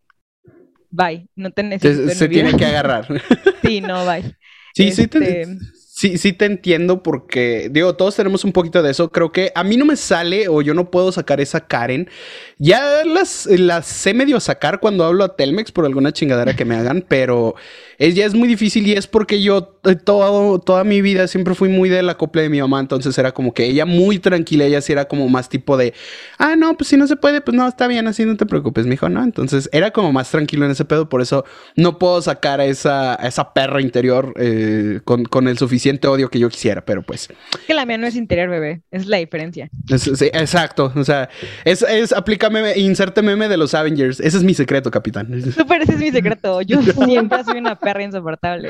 [0.89, 2.43] bye, no te necesito Se, se mi vida".
[2.47, 3.07] tiene que agarrar.
[3.63, 4.35] Sí, no, bye.
[4.75, 5.57] Sí, sí, te, Este-
[5.95, 9.09] sí, sí te entiendo porque, digo, todos tenemos un poquito de eso.
[9.09, 12.09] Creo que a mí no me sale o yo no puedo sacar esa Karen.
[12.57, 16.75] Ya las, las sé medio sacar cuando hablo a Telmex por alguna chingadera que me
[16.75, 17.53] hagan, pero
[17.97, 21.55] es, ya es muy difícil y es porque yo eh, todo, toda mi vida siempre
[21.55, 24.81] fui muy del acople de mi mamá, entonces era como que ella muy tranquila, ella
[24.81, 25.93] sí era como más tipo de,
[26.37, 28.85] ah, no, pues si no se puede, pues no, está bien, así no te preocupes,
[28.85, 29.23] mijo, ¿no?
[29.23, 33.13] Entonces era como más tranquilo en ese pedo, por eso no puedo sacar a esa,
[33.21, 37.29] a esa perra interior eh, con, con el suficiente odio que yo quisiera, pero pues,
[37.67, 39.69] Que la mía no es interior, bebé, es la diferencia.
[39.89, 41.29] es- sí, exacto, o sea,
[41.65, 45.27] es, es aplica meme, inserte meme de los Avengers, ese es mi secreto, capitán.
[45.51, 46.61] Súper, ese es mi secreto.
[46.61, 48.69] Yo siempre soy una perra insoportable.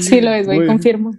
[0.00, 1.12] Sí lo es, güey, confirmo.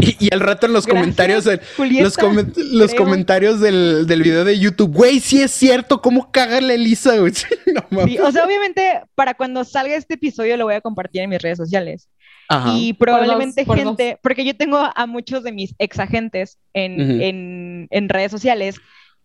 [0.00, 4.22] Y, y al rato en los Gracias, comentarios, del- Julieta, los, los comentarios del, del
[4.22, 7.32] video de YouTube, güey, sí es cierto, ¿cómo caga la Elisa, güey?
[7.90, 8.04] No.
[8.06, 11.42] Sí, o sea, obviamente, para cuando salga este episodio lo voy a compartir en mis
[11.42, 12.08] redes sociales.
[12.48, 12.72] Ajá.
[12.76, 13.86] Y probablemente por dos.
[13.86, 17.22] gente, porque yo tengo a muchos de mis ex agentes en, Ujú.
[17.22, 18.76] en, en redes sociales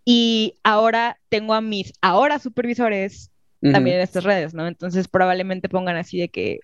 [0.05, 3.29] y ahora tengo a mis ahora supervisores
[3.61, 4.67] también en estas redes, ¿no?
[4.67, 6.59] Entonces probablemente pongan así de que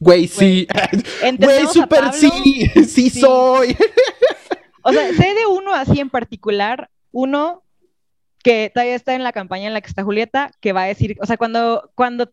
[0.00, 0.66] Güey, sí.
[1.38, 2.30] Güey, súper sí.
[2.74, 2.84] sí.
[2.84, 3.10] Sí.
[3.10, 3.76] soy.
[4.82, 7.62] O sea, sé de uno así en particular, uno
[8.42, 11.18] que todavía está en la campaña en la que está Julieta, que va a decir,
[11.20, 12.32] o sea, cuando, cuando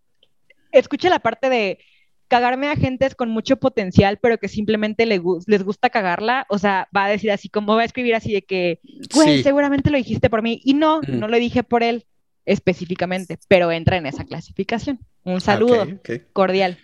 [0.72, 1.80] escuche la parte de
[2.30, 6.88] cagarme a gentes con mucho potencial, pero que simplemente le les gusta cagarla, o sea,
[6.96, 8.80] va a decir así, como va a escribir así de que,
[9.14, 9.44] güey, Sí.
[9.44, 10.62] seguramente lo dijiste por mí.
[10.64, 11.12] Y no, Ujú.
[11.12, 12.06] no lo dije por él
[12.46, 15.00] específicamente, pero entra en esa clasificación.
[15.24, 15.86] Un saludo
[16.32, 16.78] cordial.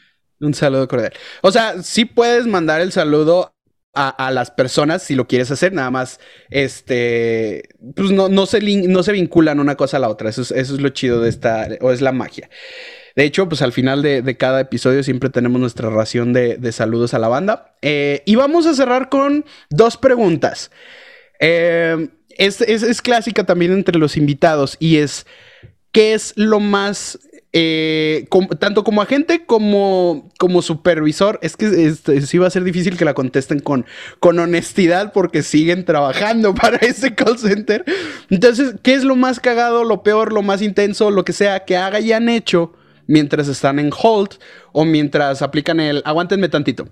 [0.44, 1.14] Un saludo cordial.
[1.42, 3.54] O sea, sí puedes mandar el saludo
[3.96, 9.04] a, las personas si lo quieres hacer, nada más, este, pues no, no, se, no
[9.04, 10.30] se vinculan una cosa a la otra.
[10.30, 12.50] Eso es, eso es lo chido de esta, o es la magia.
[13.16, 17.20] De hecho, pues al final de, cada episodio siempre tenemos nuestra ración de, saludos a
[17.20, 17.76] la banda.
[17.82, 20.72] Eh, y vamos a cerrar con dos preguntas.
[21.40, 25.28] Eh, es, clásica también entre los invitados y es,
[25.94, 27.18] ¿qué es lo más
[27.56, 28.28] eh,
[28.60, 33.06] tanto como agente como, como supervisor, es que este, sí va a ser difícil que
[33.06, 33.86] la contesten con,
[34.20, 37.86] con honestidad porque siguen trabajando para ese call center.
[38.32, 41.78] Entonces, ¿qué es lo más cagado, lo peor, lo más intenso, lo que sea que
[41.78, 42.74] haga y han hecho
[43.06, 44.40] mientras están en hold
[44.72, 46.88] o mientras aplican el aguántenme tantito?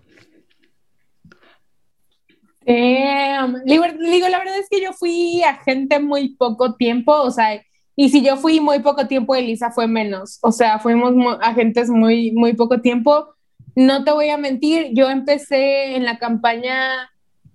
[2.68, 3.36] Eh,
[3.66, 3.84] digo,
[4.30, 7.60] la verdad es que yo fui agente muy poco tiempo, o sea,
[7.96, 10.40] y si yo fui muy poco tiempo, Elisa fue menos.
[10.42, 13.36] O sea, fuimos agentes muy, muy poco tiempo.
[13.76, 17.12] No te voy a mentir, yo empecé en la campaña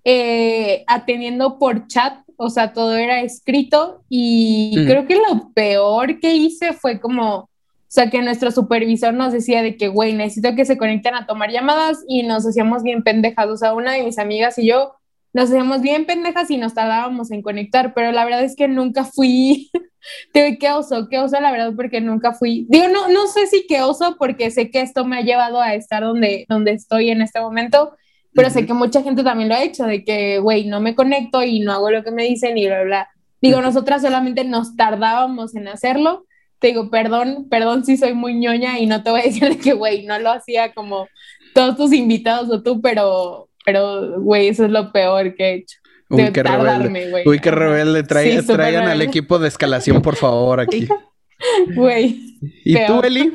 [0.08, 6.36] eh, atendiendo por chat, o sea, todo era escrito y creo que lo peor que
[6.36, 7.48] hice fue como, o
[7.88, 11.50] sea, que nuestro supervisor nos decía de que, güey, necesito que se conecten a tomar
[11.50, 14.92] llamadas y nos hacíamos bien pendejas, o sea, una de mis amigas y yo
[15.32, 19.04] nos hacíamos bien pendejas y nos tardábamos en conectar, pero la verdad es que nunca
[19.04, 19.70] fui,
[20.32, 23.66] digo, qué oso, qué oso la verdad porque nunca fui, digo, no, no sé si
[23.66, 27.22] qué oso porque sé que esto me ha llevado a estar donde, donde estoy en
[27.22, 27.94] este momento,
[28.36, 31.42] pero sé que mucha gente también lo ha hecho, de que, güey, no me conecto
[31.42, 33.08] y no hago lo que me dicen y bla, bla.
[33.40, 36.26] Digo, nosotras solamente nos tardábamos en hacerlo.
[36.58, 39.58] Te digo, perdón, perdón si soy muy ñoña y no te voy a decir de
[39.58, 41.08] que, güey, no lo hacía como
[41.54, 45.78] todos tus invitados o tú, pero, pero, güey, eso es lo peor que he hecho.
[46.08, 47.22] Uy, qué rebelde.
[47.26, 48.02] Uy, qué rebelde.
[48.04, 50.88] traigan al equipo de escalación, por favor, aquí.
[51.74, 52.38] Güey.
[52.64, 53.32] ¿Y tú, Eli?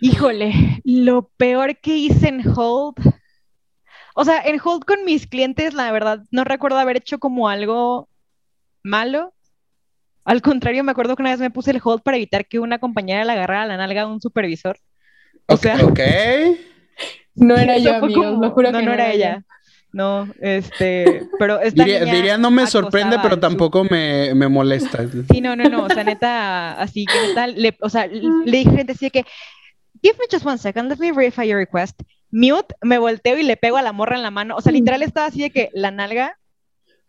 [0.00, 2.96] Híjole, lo peor que hice en Hold.
[4.14, 8.08] O sea, en Hold con mis clientes, la verdad, no recuerdo haber hecho como algo
[8.82, 9.34] malo.
[10.24, 12.78] Al contrario, me acuerdo que una vez me puse el Hold para evitar que una
[12.78, 14.78] compañera le agarrara la nalga a un supervisor.
[15.46, 16.00] O sea, ok.
[17.34, 19.44] No era yo, amigos, lo juro no, que no, era ella.
[19.96, 25.06] No, este, pero esta diría, diría, no me sorprende, pero tampoco me, me, molesta.
[25.32, 28.84] Sí, no, no, no, o sea, neta, así que neta, le, o sea, le dije
[28.90, 29.24] así que,
[30.02, 31.98] give me just one second, let me verify your request.
[32.30, 35.02] Mute, me volteo y le pego a la morra en la mano, o sea, literal
[35.02, 36.38] estaba así de que la nalga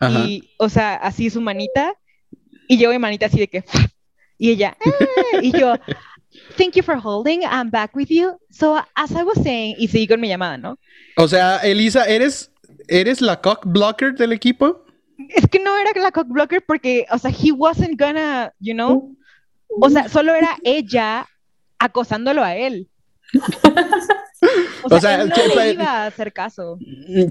[0.10, 1.94] y, o sea, así su manita
[2.70, 3.66] y yo mi manita así de que,
[4.38, 5.74] y ella, eh", y yo,
[6.56, 7.44] Thank you for holding.
[7.44, 8.38] I'm back with you.
[8.52, 10.78] So, as I was saying, y seguí con mi llamada, ¿no?
[11.18, 12.52] O sea, Elisa, ¿eres,
[12.88, 14.86] ¿eres la cock blocker del equipo?
[15.30, 19.16] Es que no era la cock blocker porque, o sea, he wasn't gonna, you know.
[19.82, 21.28] O sea, solo era ella
[21.80, 22.90] acosándolo a él.
[24.84, 26.78] O sea, él no le iba a hacer caso.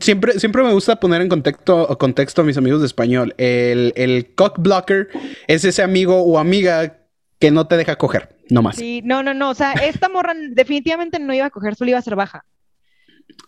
[0.00, 3.34] Siempre, siempre me gusta poner en contexto, contexto a mis amigos de español.
[3.38, 5.08] El, el cock blocker
[5.46, 6.98] es ese amigo o amiga
[7.38, 8.76] que no te deja coger, no más.
[8.76, 11.98] Sí, no, no, no, o sea, esta morra definitivamente no iba a coger, solo iba
[11.98, 12.44] a ser baja.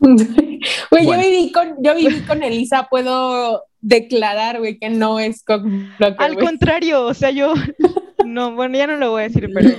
[0.00, 5.44] Güey, yo, viví con, yo viví con Elisa, puedo declarar, güey, que no es
[6.18, 7.54] Al contrario, o sea, yo,
[8.24, 9.70] no, bueno, ya no lo voy a decir, pero...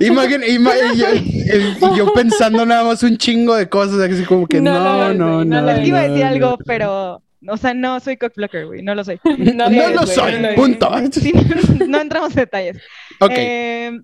[0.00, 0.46] Imagina,
[0.94, 5.44] yo, yo, pensando nada más un chingo de cosas, así como que no, no, no.
[5.44, 9.04] no, no, iba a decir algo, pero o sea, no soy cockblocker, güey, no lo
[9.04, 9.20] soy.
[9.38, 10.90] No, lo soy, punto.
[11.88, 12.76] no entramos en detalles.
[13.20, 13.32] Ok.
[13.36, 14.00] Eh,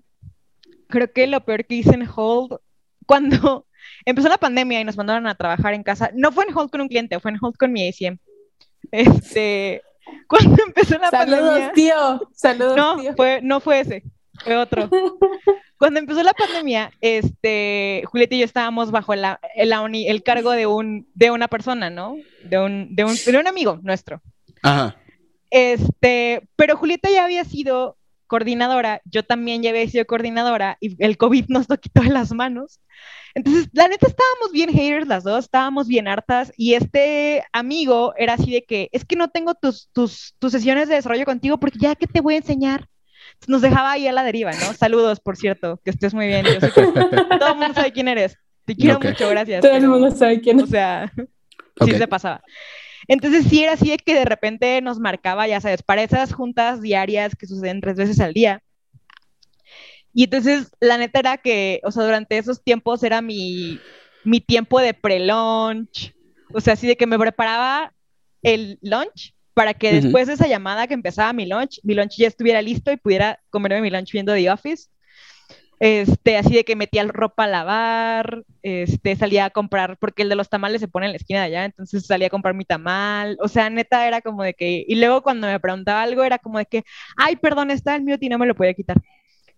[0.87, 2.57] creo que lo peor que hice en Hold,
[3.05, 3.65] cuando
[4.05, 6.81] empezó la pandemia y nos mandaron a trabajar en casa, no fue en Hold con
[6.81, 8.17] un cliente, fue en Hold con mi ACM.
[8.91, 9.81] Este,
[10.27, 11.45] cuando empezó la pandemia.
[11.45, 12.29] Saludos, tío.
[12.33, 14.03] Saludos, no, Fue, no fue ese,
[14.43, 14.89] fue otro.
[15.77, 21.09] Cuando empezó la pandemia, este, Julieta y yo estábamos bajo el, el cargo de, un,
[21.15, 22.17] de una persona, ¿no?
[22.43, 24.21] De un, de un, de un amigo nuestro.
[24.61, 24.95] Ajá.
[25.49, 27.97] Este, pero Julieta ya había sido
[28.31, 32.31] coordinadora, yo también ya había sido coordinadora y el COVID nos lo quitó de las
[32.31, 32.79] manos.
[33.35, 38.35] Entonces, la neta estábamos bien haters las dos, estábamos bien hartas y este amigo era
[38.35, 41.77] así de que, es que no tengo tus, tus, tus sesiones de desarrollo contigo porque
[41.77, 42.87] ya que te voy a enseñar
[43.47, 44.73] nos dejaba ahí a la deriva, ¿no?
[44.75, 46.45] Saludos, por cierto, que estés muy bien.
[46.45, 48.37] Yo sé que todo el mundo sabe quién eres.
[48.63, 49.61] Te quiero mucho, gracias.
[49.61, 50.63] Todo el mundo sabe quién es.
[50.63, 51.11] O sea,
[51.83, 52.41] sí se pasaba.
[53.07, 56.81] Entonces sí era así de que de repente nos marcaba, ya sabes, para esas juntas
[56.81, 58.61] diarias que suceden tres veces al día.
[60.13, 63.79] Y entonces la neta era que, o sea, durante esos tiempos era mi,
[64.23, 66.13] mi tiempo de pre-lunch.
[66.53, 67.93] O sea, así de que me preparaba
[68.43, 72.27] el lunch para que después de esa llamada que empezaba mi lunch, mi lunch ya
[72.27, 74.89] estuviera listo y pudiera comerme mi lunch viendo The Office.
[75.81, 80.35] Este, así de que metía ropa a lavar, este, salía a comprar, porque el de
[80.35, 83.35] los tamales se pone en la esquina de allá, entonces salía a comprar mi tamal,
[83.41, 86.59] o sea, neta era como de que, y luego cuando me preguntaba algo era como
[86.59, 86.83] de que,
[87.17, 88.97] ay, perdón, está el mute y no me lo podía quitar.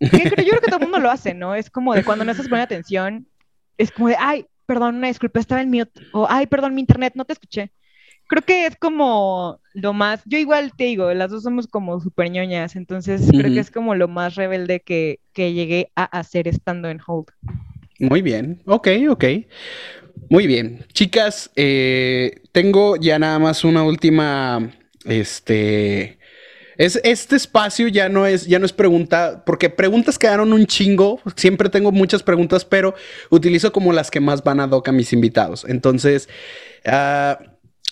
[0.00, 1.54] yo creo que todo el mundo lo hace, ¿no?
[1.54, 3.28] Es como de cuando no estás poniendo atención,
[3.76, 7.12] es como de, ay, perdón, una disculpa, estaba en mute, o ay, perdón, mi internet,
[7.16, 7.70] no te escuché.
[8.26, 12.30] Creo que es como lo más, yo igual te digo, las dos somos como súper
[12.30, 16.88] ñoñas, entonces creo que es como lo más rebelde que, que llegué a hacer estando
[16.88, 17.26] en Hold.
[17.98, 19.24] Muy bien, ok, ok.
[20.30, 20.84] Muy bien.
[20.92, 24.70] Chicas, eh, tengo ya nada más una última,
[25.04, 26.18] este...
[26.76, 31.20] Es, este espacio ya no es, ya no es pregunta, porque preguntas quedaron un chingo.
[31.36, 32.94] Siempre tengo muchas preguntas, pero
[33.30, 35.64] utilizo como las que más van a doc a mis invitados.
[35.68, 36.28] Entonces,
[36.84, 37.38] ah,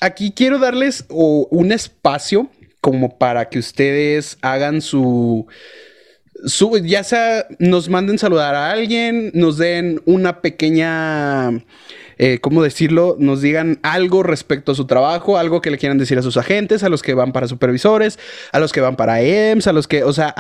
[0.01, 2.51] aquí quiero darles un espacio
[2.81, 5.47] como para que ustedes hagan su,
[6.85, 11.63] ya sea nos manden saludar a alguien, nos den una pequeña
[12.19, 13.17] eh, ¿cómo decirlo?
[13.19, 16.83] Nos digan algo respecto a su trabajo, algo que le quieran decir a sus agentes,
[16.83, 18.19] a los que van para supervisores,
[18.53, 20.35] a los que van para EMS, a los que, o sea,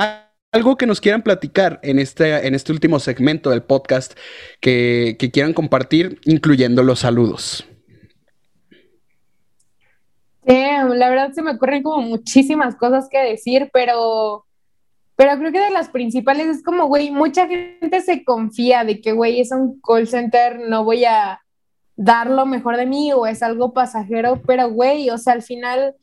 [0.52, 4.16] algo que nos quieran platicar en este, en este último segmento del podcast
[4.60, 7.64] que, quieran compartir, incluyendo los saludos.
[10.44, 14.44] La verdad se me ocurren como muchísimas cosas que decir, pero,
[15.16, 19.12] pero creo que de las principales es como, güey, mucha gente se confía de que,
[19.12, 21.42] güey, es un call center, no voy a,
[21.96, 25.94] dar lo mejor de mí o es algo pasajero, pero güey, o sea, al final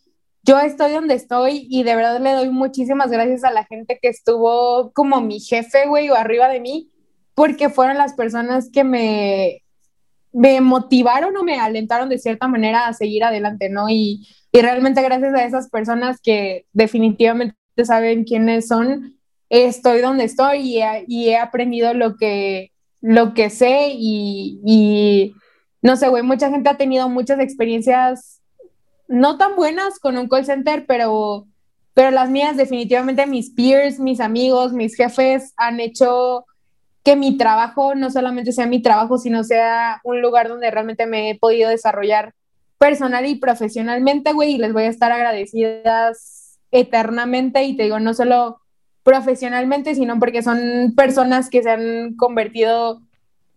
[0.44, 4.10] yo estoy donde estoy y de verdad le doy muchísimas gracias a la gente que
[4.10, 6.90] estuvo como mi jefe, güey, o arriba de mí,
[7.34, 9.64] porque fueron las personas que me,
[10.32, 13.90] me motivaron o me alentaron de cierta manera a seguir adelante, ¿no?
[13.90, 19.16] Y, y realmente gracias a esas personas que definitivamente saben quiénes son,
[19.50, 25.34] estoy donde estoy y he, y he aprendido lo que, lo que sé y, y
[25.82, 28.42] no sé, güey, mucha gente ha tenido muchas experiencias
[29.08, 31.48] no tan buenas con un call center, pero,
[31.94, 36.46] pero las mías definitivamente mis peers, mis amigos, mis jefes han hecho
[37.04, 41.32] que mi trabajo no solamente sea mi trabajo, sino sea un lugar donde realmente me
[41.32, 42.34] he podido desarrollar
[42.78, 48.14] personal y profesionalmente, güey, y les voy a estar agradecidas eternamente y te digo, no
[48.14, 48.62] solo
[49.04, 53.02] profesionalmente, sino porque son personas que se han convertido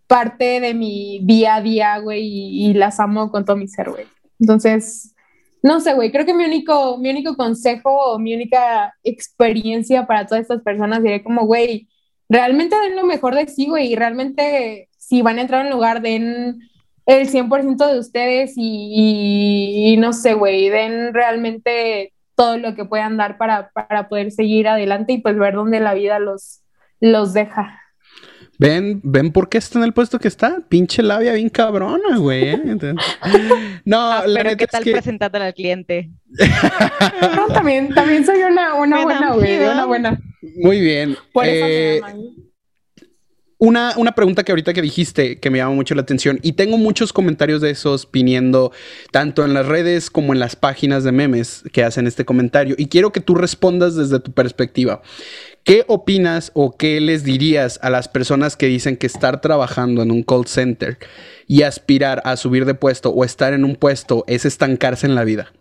[0.06, 4.06] parte de mi día a día, güey, y, las amo con todo mi ser, güey.
[4.38, 5.14] Entonces,
[5.62, 10.26] no sé, güey, creo que mi único, mi único consejo o mi única experiencia para
[10.26, 11.88] todas estas personas sería como, güey,
[12.32, 16.00] realmente den lo mejor de sí, güey, y realmente si van a entrar en lugar,
[16.00, 16.60] den
[17.04, 23.18] el 100% de ustedes y, y, no sé, güey, den realmente todo lo que puedan
[23.18, 26.62] dar para, para poder seguir adelante y pues ver dónde la vida los,
[27.00, 27.81] los deja.
[28.62, 30.60] Ven, ven por qué está en el puesto que está.
[30.68, 32.48] Pinche labia bien cabrona, güey.
[32.48, 32.62] ¿eh?
[33.84, 36.10] No, ah, la pero ¿qué tal es al cliente?
[37.36, 39.58] no, también, también soy una, una buena, güey.
[39.58, 40.20] Una buena.
[40.56, 41.16] Muy bien.
[41.32, 42.00] Por eso eh,
[43.58, 46.78] una, una, pregunta que ahorita que dijiste que me llama mucho la atención y tengo
[46.78, 48.72] muchos comentarios de esos viniendo
[49.12, 52.86] tanto en las redes como en las páginas de memes que hacen este comentario y
[52.86, 55.02] quiero que tú respondas desde tu perspectiva.
[55.64, 60.10] ¿Qué opinas o qué les dirías a las personas que dicen que estar trabajando en
[60.10, 60.98] un call center
[61.46, 65.22] y aspirar a subir de puesto o estar en un puesto es estancarse en la
[65.22, 65.52] vida?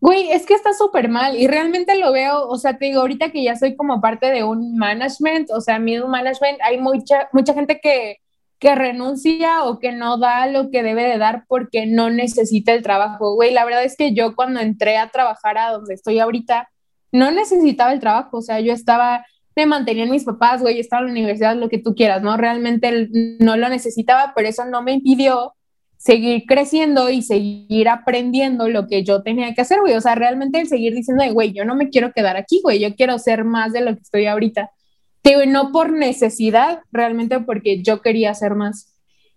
[0.00, 3.30] Güey, es que está súper mal y realmente lo veo, o sea, te digo, ahorita
[3.30, 7.52] que ya soy como parte de un management, o sea, middle management, hay mucha, mucha
[7.52, 8.16] gente que,
[8.58, 12.82] que renuncia o que no da lo que debe de dar porque no necesita el
[12.82, 13.34] trabajo.
[13.34, 16.70] Güey, la verdad es que yo cuando entré a trabajar a donde estoy ahorita,
[17.14, 19.24] no necesitaba el trabajo, o sea, yo estaba,
[19.54, 22.36] me mantenían mis papás, güey, estaba en la universidad, lo que tú quieras, ¿no?
[22.36, 25.54] Realmente no lo necesitaba, pero eso no me impidió
[25.96, 29.94] seguir creciendo y seguir aprendiendo lo que yo tenía que hacer, güey.
[29.94, 32.96] O sea, realmente el seguir diciendo, güey, yo no me quiero quedar aquí, güey, yo
[32.96, 34.70] quiero ser más de lo que estoy ahorita.
[35.22, 38.92] Digo, no por necesidad, realmente porque yo quería hacer más.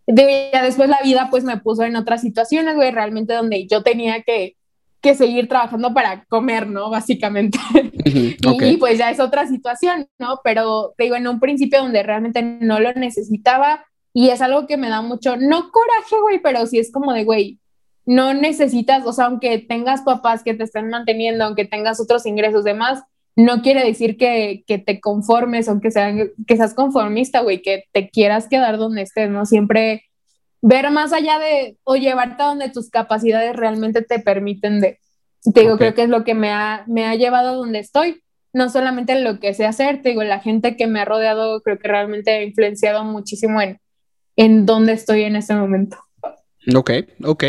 [0.07, 3.83] De, ya después la vida pues me puso en otras situaciones, güey, realmente donde yo
[3.83, 4.57] tenía que
[5.01, 6.89] que seguir trabajando para comer, ¿no?
[6.89, 7.60] Básicamente.
[8.05, 10.39] y, pues ya es otra situación, ¿no?
[10.43, 14.77] Pero te digo, en un principio donde realmente no lo necesitaba y es algo que
[14.77, 17.60] me da mucho, no coraje, güey, pero sí es como de, güey,
[18.05, 22.63] no necesitas, o sea, aunque tengas papás que te estén manteniendo, aunque tengas otros ingresos
[22.63, 23.03] demás,
[23.36, 25.89] no quiere decir que, que te conformes o que,
[26.48, 29.45] que seas conformista, güey, que te quieras quedar donde estés, ¿no?
[29.45, 30.06] Siempre
[30.62, 34.99] ver más allá de o llevarte a donde tus capacidades realmente te permiten de.
[35.53, 38.21] Te digo, creo que es lo que me ha, me ha llevado a donde estoy.
[38.53, 41.77] No solamente lo que sé hacer, te digo, la gente que me ha rodeado creo
[41.77, 43.79] que realmente ha influenciado muchísimo en,
[44.35, 45.97] en dónde estoy en este momento.
[46.75, 46.91] Ok,
[47.23, 47.43] ok.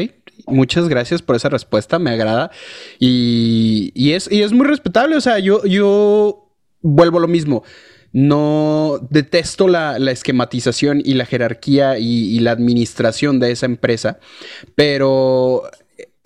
[0.47, 2.51] Muchas gracias por esa respuesta, me agrada.
[2.99, 7.65] Y, y, es, y es muy respetable, o sea, yo, yo vuelvo a lo mismo
[8.13, 14.19] no detesto la, esquematización y la jerarquía y, la administración de esa empresa,
[14.75, 15.65] pero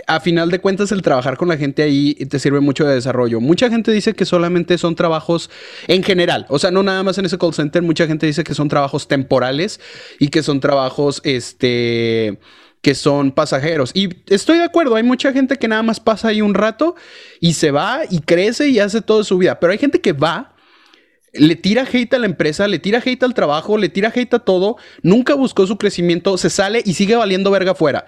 [0.06, 3.40] a final de cuentas el trabajar con la gente ahí te sirve mucho de desarrollo.
[3.40, 5.48] Mucha gente dice que solamente son trabajos
[5.86, 8.54] en general, o sea, no nada más en ese call center, mucha gente dice que
[8.54, 9.80] son trabajos temporales
[10.18, 12.38] y que son trabajos, este
[12.82, 13.92] que son pasajeros.
[13.94, 16.96] Y estoy de acuerdo, hay mucha gente que nada más pasa ahí un rato
[17.40, 20.51] y se va y crece y hace toda su vida, pero hay gente que va
[21.32, 24.38] le tira hate a la empresa, le tira hate al trabajo, le tira hate a
[24.40, 28.06] todo, nunca buscó su crecimiento, se sale y sigue valiendo verga afuera.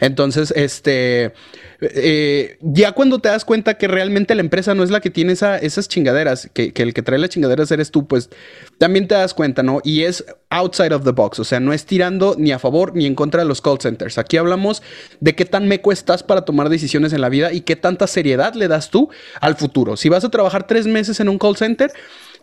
[0.00, 1.32] Entonces, este,
[1.80, 5.32] eh, ya cuando te das cuenta que realmente la empresa no es la que tiene
[5.32, 8.30] esas chingaderas, que, el que trae las chingaderas eres tú, pues
[8.78, 9.80] también te das cuenta, ¿no?
[9.82, 13.06] Y es outside of the box, o sea, no es tirando ni a favor ni
[13.06, 14.18] en contra de los call centers.
[14.18, 14.82] Aquí hablamos
[15.18, 18.54] de qué tan meco estás para tomar decisiones en la vida y qué tanta seriedad
[18.54, 19.10] le das tú
[19.40, 19.96] al futuro.
[19.96, 21.92] Si vas a trabajar tres meses en un call center,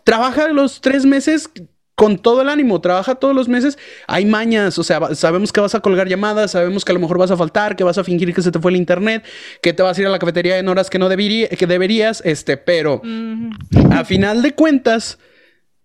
[0.04, 1.48] trabaja los tres meses
[2.00, 3.76] con todo el ánimo, trabaja todos los meses,
[4.06, 7.18] hay mañas, o sea, sabemos que vas a colgar llamadas, sabemos que a lo mejor
[7.18, 9.22] vas a faltar, que vas a fingir que se te fue el internet,
[9.60, 12.56] que te vas a ir a la cafetería en horas que no que deberías, este,
[12.56, 13.02] pero
[13.90, 15.18] a final de cuentas,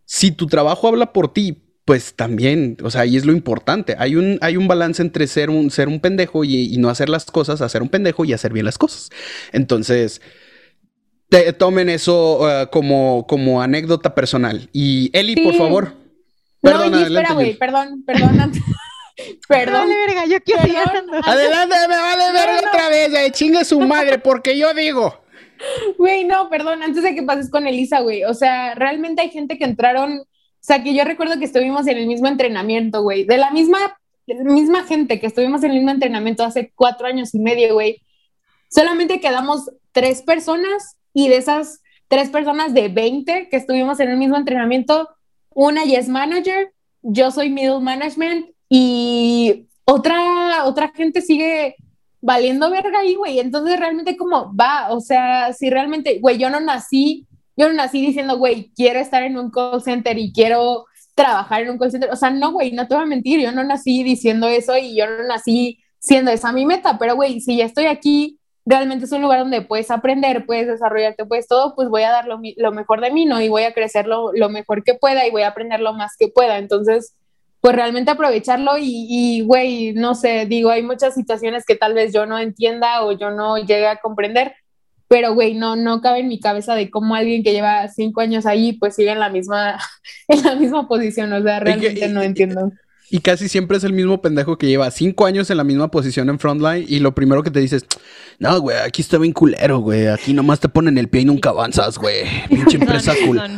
[0.05, 3.97] si tu trabajo habla por ti, pues también, o sea, ahí es lo importante.
[3.99, 7.26] Hay un, hay un balance entre ser un, ser un pendejo y, no hacer las
[7.26, 9.09] cosas, hacer un pendejo y hacer bien las cosas.
[9.51, 10.22] Entonces,
[11.57, 14.70] tomen eso uh, como, como anécdota personal.
[14.72, 16.05] Y Eli, por favor.
[16.66, 18.51] Perdón, no, espera, güey, perdón, perdón.
[19.47, 19.88] Perdón.
[19.88, 20.61] Vale, verga, yo quiero
[21.24, 25.24] Adelante, me vale verga otra vez, eh, chingue su madre, porque yo digo.
[25.97, 28.26] Güey, no, perdón, antes de que pases con Elisa, güey.
[28.26, 30.26] O sea, realmente hay gente que entraron, o
[30.59, 33.24] sea, que yo recuerdo que estuvimos en el mismo entrenamiento, güey.
[33.24, 33.97] De la misma,
[34.28, 38.01] misma gente que estuvimos en el mismo entrenamiento hace cuatro años y medio, güey.
[38.70, 44.18] Solamente quedamos tres personas y de esas tres personas de 20 que estuvimos en el
[44.18, 45.09] mismo entrenamiento,
[45.56, 51.76] una ya es manager, yo soy middle management y otra, otra gente sigue
[52.22, 53.39] valiendo verga ahí, güey.
[53.39, 57.26] Entonces realmente como va, o sea, si realmente, güey, yo no nací,
[57.56, 60.86] yo no nací diciendo, güey, quiero estar en un call center y quiero
[61.16, 62.12] trabajar en un call center.
[62.12, 64.95] O sea, no, güey, no te voy a mentir, yo no nací diciendo eso y
[64.95, 69.11] yo no nací siendo esa mi meta, pero güey, si ya estoy aquí realmente es
[69.11, 72.39] un lugar donde puedes aprender, puedes desarrollarte, puedes todo, pues voy a dar lo,
[72.72, 73.39] mejor de mí, ¿no?
[73.39, 76.28] Y voy a crecer lo, mejor que pueda y voy a aprender lo más que
[76.28, 76.57] pueda.
[76.57, 77.16] Entonces,
[77.61, 82.26] pues realmente aprovecharlo y, güey, no sé, digo, hay muchas situaciones que tal vez yo
[82.26, 84.53] no entienda o yo no llegue a comprender,
[85.07, 88.47] pero güey, no, no cabe en mi cabeza de cómo alguien que lleva cinco años
[88.47, 89.80] ahí, pues sigue en la misma,
[90.28, 92.72] en la misma posición, o sea, realmente no entiendo.
[93.10, 96.28] Y casi siempre es el mismo pendejo que lleva cinco años en la misma posición
[96.30, 97.86] en frontline y lo primero que te dices,
[98.39, 101.49] no, güey, aquí está bien culero, güey, aquí nomás te ponen el pie y nunca
[101.49, 102.26] avanzas, güey.
[102.49, 103.49] Pinche empresa culera.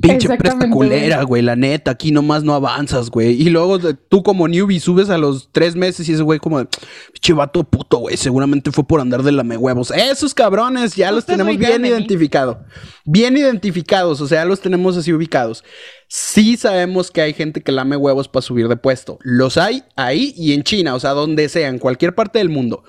[0.00, 3.40] Pinche empresa culera, güey, la neta, aquí nomás no avanzas, güey.
[3.40, 6.64] Y luego tú como newbie subes a los tres meses y ese güey como,
[7.12, 9.90] pinche vato puto, güey, seguramente fue por andar de lame huevos.
[9.90, 12.58] Esos cabrones ya los tenemos bien identificados.
[13.04, 15.64] Bien identificados, o sea, los tenemos así ubicados.
[16.14, 19.18] Sí sabemos que hay gente que lame huevos para subir de puesto.
[19.22, 22.84] Los hay ahí y en China, o sea, donde sea, en cualquier parte del mundo.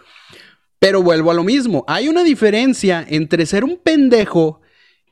[0.78, 1.86] Pero vuelvo a lo mismo.
[1.88, 4.60] Hay una diferencia entre ser un pendejo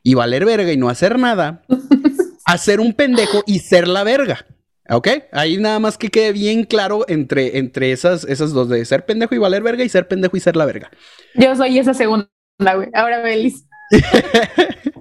[0.02, 1.62] y valer verga y no hacer nada,
[2.44, 4.44] a ser un pendejo y ser la verga.
[4.90, 5.08] ¿Ok?
[5.32, 9.34] Ahí nada más que quede bien claro entre, entre esas, esas dos de ser pendejo
[9.34, 10.90] y valer verga y ser pendejo y ser la verga.
[11.34, 12.90] Yo soy esa segunda, güey.
[12.92, 13.64] Ahora, Belis.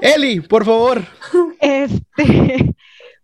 [0.00, 1.02] Eli, por favor.
[1.60, 2.74] Este,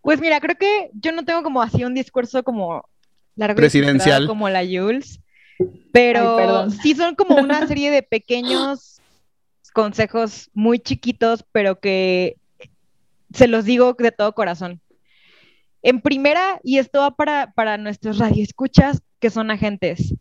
[0.03, 2.89] pues mira, creo que yo no tengo como así un discurso como
[3.37, 5.21] largo presidencial como la Jules,
[5.93, 9.01] pero sí son como una serie de pequeños
[9.73, 12.37] consejos muy chiquitos, pero que
[13.33, 14.81] se los digo de todo corazón.
[15.83, 20.15] En primera, y esto va para, para nuestros radioescuchas que son agentes.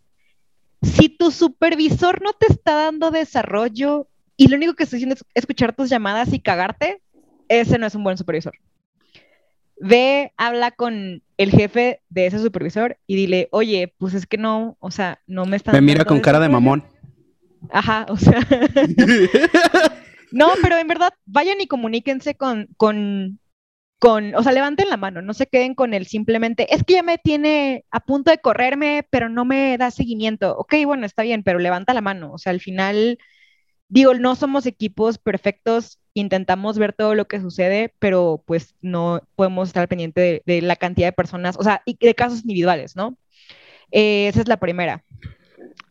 [0.82, 4.08] Si tu supervisor no te está dando desarrollo
[4.40, 7.02] y lo único que estoy haciendo es escuchar tus llamadas y cagarte,
[7.50, 8.54] ese no es un buen supervisor.
[9.82, 14.78] Ve, habla con el jefe de ese supervisor y dile, oye, pues es que no,
[14.80, 15.76] o sea, no me están...
[15.76, 16.86] Me mira con cara de mamón.
[17.70, 18.40] Ajá, o sea...
[20.32, 23.42] no, pero en verdad, vayan y comuníquense con, con,
[24.00, 27.04] con, o sea, levanten la mano, no se queden con el simplemente, es que ya
[27.04, 30.56] me tiene a punto de correrme, pero no me da seguimiento.
[30.56, 33.18] Ok, bueno, está bien, pero levanta la mano, o sea, al final
[33.90, 39.68] digo, no somos equipos perfectos, intentamos ver todo lo que sucede, pero pues no podemos
[39.70, 43.18] estar pendiente de, la cantidad de personas, o sea, y de casos individuales, ¿no?
[43.92, 45.04] Eh, esa es la primera.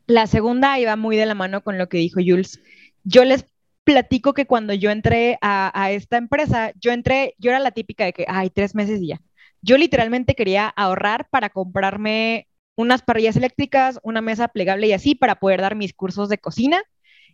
[0.07, 2.61] La segunda iba muy de la mano con lo que dijo Jules.
[3.05, 3.45] Yo les
[3.85, 8.05] platico que cuando yo entré a, a, esta empresa, yo entré, yo era la típica
[8.05, 9.21] de que, ay, tres meses y ya.
[9.61, 15.41] Yo literalmente quería ahorrar para comprarme unas parrillas eléctricas, una mesa plegable y así para
[15.41, 16.83] poder dar mis cursos de cocina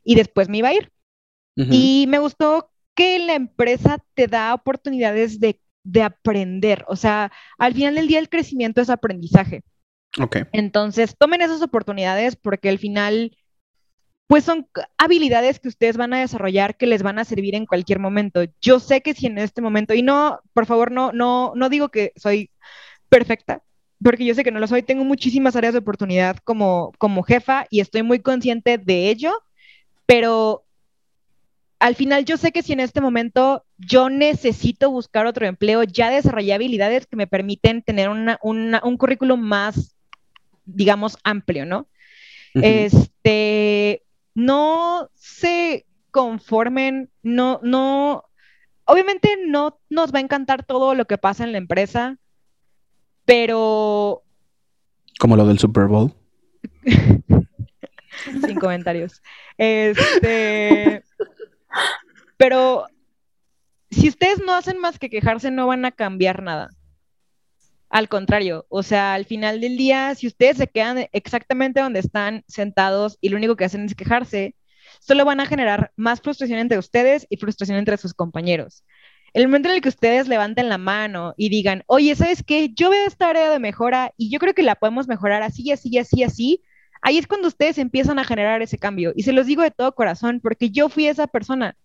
[0.04, 0.90] y después me iba a ir.
[1.56, 6.84] Y me gustó que la empresa te da oportunidades de, de, aprender.
[6.88, 9.62] O sea, al final del día el crecimiento es aprendizaje.
[10.20, 10.38] Ok.
[10.52, 13.36] Entonces, tomen esas oportunidades porque al final,
[14.26, 14.66] pues son
[14.98, 18.44] habilidades que ustedes van a desarrollar que les van a servir en cualquier momento.
[18.60, 21.88] Yo sé que si en este momento, y no, por favor, no, no, no digo
[21.90, 22.50] que soy
[23.08, 23.62] perfecta,
[24.02, 27.66] porque yo sé que no lo soy, tengo muchísimas áreas de oportunidad como, como jefa
[27.70, 29.32] y estoy muy consciente de ello,
[30.06, 30.64] pero
[31.78, 36.10] al final yo sé que si en este momento yo necesito buscar otro empleo, ya
[36.10, 39.94] desarrollé habilidades que me permiten tener una, una, un currículum más,
[40.64, 41.86] digamos, amplio, ¿no?
[42.54, 42.64] Uh -huh.
[42.64, 44.02] Este,
[44.34, 48.24] no se conformen, no, no,
[48.84, 52.18] obviamente no nos va a encantar todo lo que pasa en la empresa,
[53.24, 54.22] pero...
[55.18, 56.14] Como lo del Super Bowl.
[58.22, 59.22] Sin comentarios.
[59.58, 61.02] Este...
[62.36, 62.86] Pero
[63.90, 66.70] si ustedes no hacen más que quejarse, no van a cambiar nada.
[67.88, 72.42] Al contrario, o sea, al final del día, si ustedes se quedan exactamente donde están
[72.48, 74.56] sentados y lo único que hacen es quejarse,
[75.00, 78.84] solo van a generar más frustración entre ustedes y frustración entre sus compañeros.
[79.32, 82.70] El momento en el que ustedes levanten la mano y digan, oye, ¿sabes qué?
[82.74, 85.96] Yo veo esta área de mejora y yo creo que la podemos mejorar así, así,
[85.98, 86.62] así, así.
[87.06, 89.12] Ahí es cuando ustedes empiezan a generar ese cambio.
[89.14, 91.76] Y se los digo de todo corazón, porque yo fui esa persona.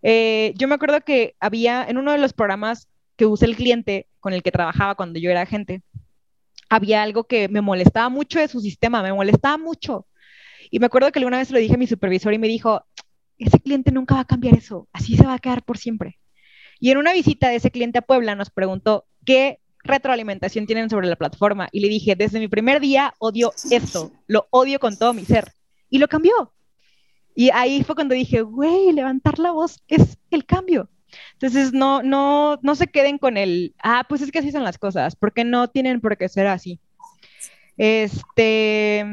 [0.00, 4.06] Eh, yo me acuerdo que había en uno de los programas que usé el cliente
[4.18, 5.82] con el que trabajaba cuando yo era agente,
[6.70, 10.06] había algo que me molestaba mucho de su sistema, me molestaba mucho.
[10.70, 12.82] Y me acuerdo que alguna vez lo dije a mi supervisor y me dijo,
[13.36, 16.18] ese cliente nunca va a cambiar eso, así se va a quedar por siempre.
[16.80, 21.08] Y en una visita de ese cliente a Puebla nos preguntó qué retroalimentación tienen sobre
[21.08, 21.68] la plataforma.
[21.72, 25.52] Y le dije, desde mi primer día odio esto, lo odio con todo mi ser.
[25.88, 26.52] Y lo cambió.
[27.34, 30.88] Y ahí fue cuando dije, güey, levantar la voz es el cambio.
[31.34, 34.78] Entonces, no, no, no se queden con el, ah, pues es que así son las
[34.78, 36.80] cosas, porque no tienen por qué ser así.
[37.76, 39.04] Este,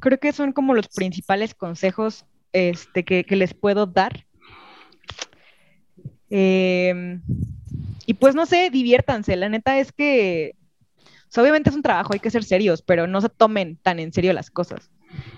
[0.00, 4.26] creo que son como los principales consejos este, que, que les puedo dar.
[6.30, 7.20] Eh,
[8.06, 9.36] y pues no sé, diviértanse.
[9.36, 10.56] La neta es que,
[11.02, 13.98] o sea, obviamente es un trabajo, hay que ser serios, pero no se tomen tan
[13.98, 14.90] en serio las cosas.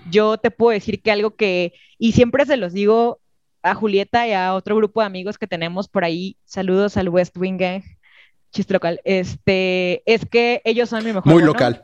[0.09, 3.19] Yo te puedo decir que algo que, y siempre se los digo
[3.61, 7.37] a Julieta y a otro grupo de amigos que tenemos por ahí, saludos al West
[7.37, 7.83] Wing Gang,
[8.51, 11.31] chiste local, este, es que ellos son mi mejor.
[11.31, 11.83] Muy local.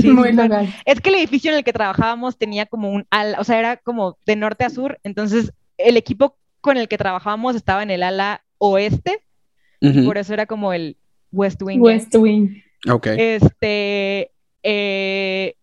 [0.00, 0.74] Sí, muy local.
[0.84, 3.76] Es que el edificio en el que trabajábamos tenía como un, ala, o sea, era
[3.78, 8.02] como de norte a sur, entonces el equipo con el que trabajábamos estaba en el
[8.02, 9.22] ala oeste,
[9.84, 10.04] uh -huh.
[10.04, 10.96] por eso era como el
[11.32, 11.80] West Wing.
[11.80, 12.62] West Wing.
[12.88, 13.06] Ok.
[13.06, 14.30] Este,
[14.62, 15.54] eh,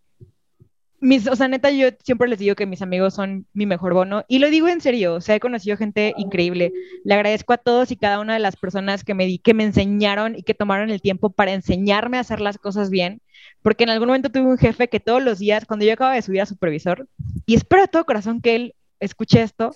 [1.00, 4.24] mis, o sea, neta, yo siempre les digo que mis amigos son mi mejor bono
[4.28, 6.72] y lo digo en serio, o sea, he conocido gente increíble.
[7.04, 9.64] Le agradezco a todos y cada una de las personas que me di, que me
[9.64, 13.20] enseñaron y que tomaron el tiempo para enseñarme a hacer las cosas bien,
[13.62, 16.22] porque en algún momento tuve un jefe que todos los días, cuando yo acababa de
[16.22, 17.08] subir a supervisor,
[17.46, 19.74] y espero de todo corazón que él escuche esto,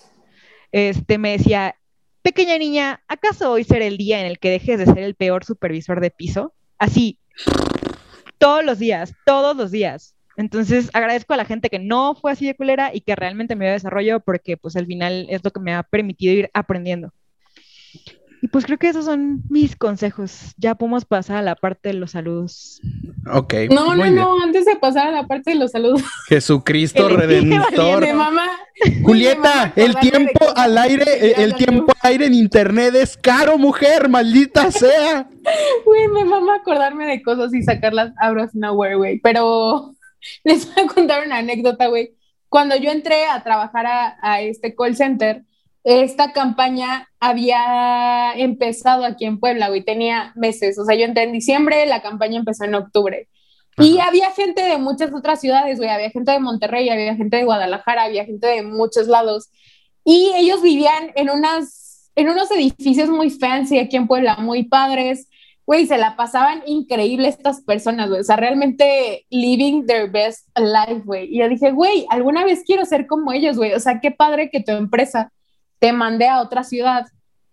[0.71, 1.75] este, me decía,
[2.27, 5.45] pequeña niña, ¿acaso hoy será el día en el que dejes de ser el peor
[5.45, 6.53] supervisor de piso?
[6.77, 7.19] Así,
[8.37, 10.13] todos los días, todos los días.
[10.35, 13.63] Entonces, agradezco a la gente que no fue así de culera y que realmente me
[13.63, 17.13] dio desarrollo porque, pues, al final es lo que me ha permitido ir aprendiendo.
[18.41, 20.53] Y pues creo que esos son mis consejos.
[20.57, 22.79] Ya podemos pasar a la parte de los saludos.
[23.33, 23.53] Ok.
[23.71, 24.15] No, no, bien.
[24.15, 26.03] no, antes de pasar a la parte de los saludos.
[26.27, 28.05] Jesucristo Redentor.
[28.05, 28.47] Mi mamá,
[29.03, 34.07] Julieta, mamá el tiempo al aire, el tiempo al aire en internet es caro, mujer,
[34.07, 35.27] maldita sea.
[35.85, 39.19] Güey, me mama acordarme de cosas y sacarlas out of nowhere, güey.
[39.19, 39.95] Pero
[40.43, 42.13] les voy a contar una anécdota, güey.
[42.49, 45.43] Cuando yo entré a trabajar a, a este call center,
[45.87, 51.31] esta campaña había empezado aquí en Puebla, güey, tenía meses, o sea, yo entré en
[51.31, 53.29] diciembre, la campaña empezó en octubre.
[53.77, 53.87] Ajá.
[53.87, 57.45] Y había gente de muchas otras ciudades, güey, había gente de Monterrey, había gente de
[57.45, 59.49] Guadalajara, había gente de muchos lados.
[60.03, 65.29] Y ellos vivían en, unas, en unos edificios muy fancy aquí en Puebla, muy padres.
[65.65, 68.19] Güey, se la pasaban increíble estas personas, güey.
[68.19, 71.33] O sea, realmente living their best life, güey.
[71.33, 73.73] Y yo dije, güey, alguna vez quiero ser como ellos, güey.
[73.73, 75.31] O sea, qué padre que tu empresa
[75.79, 77.05] te mandé a otra ciudad,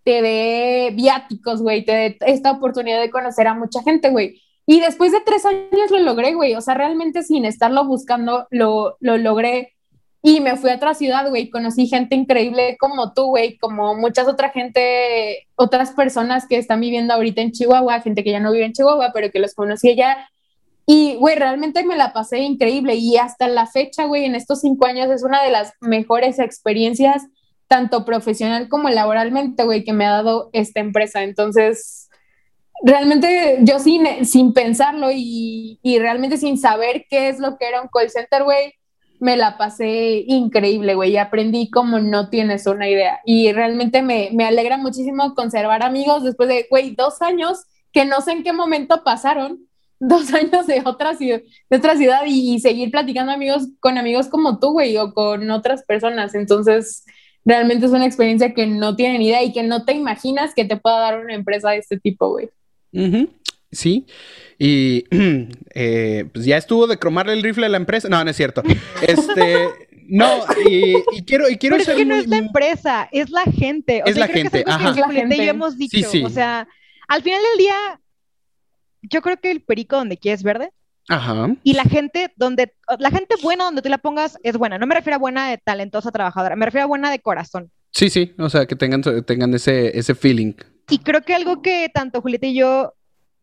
[0.04, 4.40] te dé viáticos, güey, te dé esta oportunidad de conocer a mucha gente, güey.
[4.66, 6.54] Y después de tres años lo logré, güey.
[6.54, 9.74] O sea, realmente sin estarlo buscando, lo, lo logré.
[10.22, 14.26] Y me fui a otra ciudad, güey, conocí gente increíble como tú, güey, como muchas
[14.26, 18.64] otra gente, otras personas que están viviendo ahorita en Chihuahua, gente que ya no vive
[18.64, 20.30] en Chihuahua, pero que los conocí allá.
[20.86, 24.86] Y, güey, realmente me la pasé increíble y hasta la fecha, güey, en estos cinco
[24.86, 27.22] años es una de las mejores experiencias,
[27.68, 31.22] tanto profesional como laboralmente, güey, que me ha dado esta empresa.
[31.22, 32.08] Entonces,
[32.82, 37.82] realmente yo sin, sin pensarlo y, y realmente sin saber qué es lo que era
[37.82, 38.74] un call center, güey,
[39.20, 43.20] me la pasé increíble, güey, y aprendí como no tienes una idea.
[43.24, 48.20] Y realmente me, me alegra muchísimo conservar amigos después de, güey, dos años que no
[48.20, 49.60] sé en qué momento pasaron,
[50.00, 51.40] dos años de otra ciudad,
[51.70, 55.84] de otra ciudad y, seguir platicando amigos con amigos como tú, güey, o con otras
[55.84, 56.34] personas.
[56.34, 57.04] Entonces,
[57.44, 60.76] realmente es una experiencia que no tienen idea y que no te imaginas que te
[60.76, 62.50] pueda dar una empresa de este tipo, güey.
[63.70, 64.06] Sí.
[64.58, 65.04] Y
[65.74, 68.08] eh, pues ya estuvo de cromarle el rifle a la empresa.
[68.08, 68.62] No, no es cierto.
[69.06, 69.68] Este.
[70.06, 74.02] No, y, quiero, y quiero Pero es que no es la empresa, es la gente.
[74.04, 74.90] es la gente, ajá.
[74.90, 75.36] Es la gente.
[75.42, 76.06] y hemos dicho.
[76.24, 76.68] O sea,
[77.08, 78.00] al final del día,
[79.00, 80.72] yo creo que el perico donde quieres verde.
[81.08, 81.54] Ajá.
[81.62, 84.78] Y la gente donde, la gente buena donde tú la pongas es buena.
[84.78, 87.70] No me refiero a buena de talentosa trabajadora, me refiero a buena de corazón.
[87.90, 90.54] Sí, sí, o sea, que tengan, tengan ese, ese feeling.
[90.90, 92.94] Y creo que algo que tanto Julieta y yo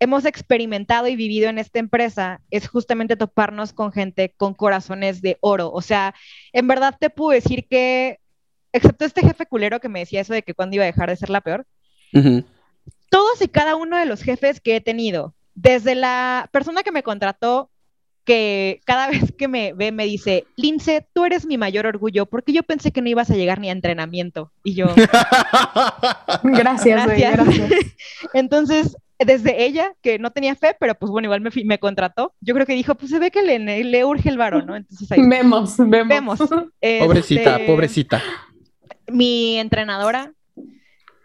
[0.01, 5.37] hemos experimentado y vivido en esta empresa es justamente toparnos con gente con corazones de
[5.41, 5.71] oro.
[5.71, 6.15] O sea,
[6.53, 8.17] en verdad te puedo decir que,
[8.73, 11.17] excepto este jefe culero que me decía eso de que cuando iba a dejar de
[11.17, 11.67] ser la peor,
[13.09, 17.03] todos y cada uno de los jefes que he tenido, desde la persona que me
[17.03, 17.69] contrató,
[18.23, 22.53] que cada vez que me ve me dice, Lince, tú eres mi mayor orgullo, porque
[22.53, 24.51] yo pensé que no ibas a llegar ni a entrenamiento.
[24.63, 24.87] Y yo...
[26.43, 27.33] gracias, gracias.
[27.33, 27.71] gracias.
[28.33, 32.55] Entonces, desde ella, que no tenía fe, pero pues bueno, igual me, me contrató, yo
[32.55, 34.75] creo que dijo, pues se ve que le, le urge el varón, ¿no?
[34.75, 35.21] Entonces ahí.
[35.27, 36.39] Vemos, vemos.
[36.39, 38.23] pobrecita, este, pobrecita.
[39.07, 40.33] Mi entrenadora,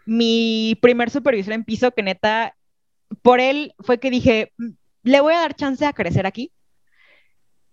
[0.05, 2.53] mi primer supervisor en piso, que neta,
[3.21, 4.69] por él fue que dije, mm,
[5.03, 6.51] le voy a dar chance a crecer aquí.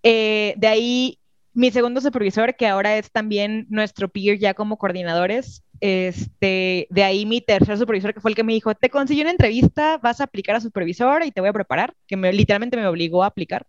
[0.03, 1.19] Eh, de ahí
[1.55, 7.27] mi segundo supervisor, que ahora es también nuestro peer ya como coordinadores, este, de ahí
[7.27, 10.25] mi tercer supervisor, que fue el que me dijo, te consiguió una entrevista, vas a
[10.25, 13.67] aplicar a supervisor y te voy a preparar, que me, literalmente me obligó a aplicar.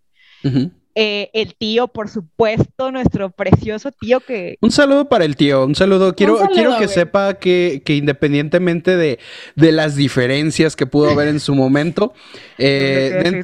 [0.97, 4.57] Eh, el tío, por supuesto, nuestro precioso tío que...
[4.61, 6.15] Un saludo para el tío, un saludo.
[6.15, 9.19] Quiero, quiero que sepa que, que independientemente de,
[9.55, 12.13] de, las diferencias que pudo haber en su momento,
[12.57, 13.41] eh,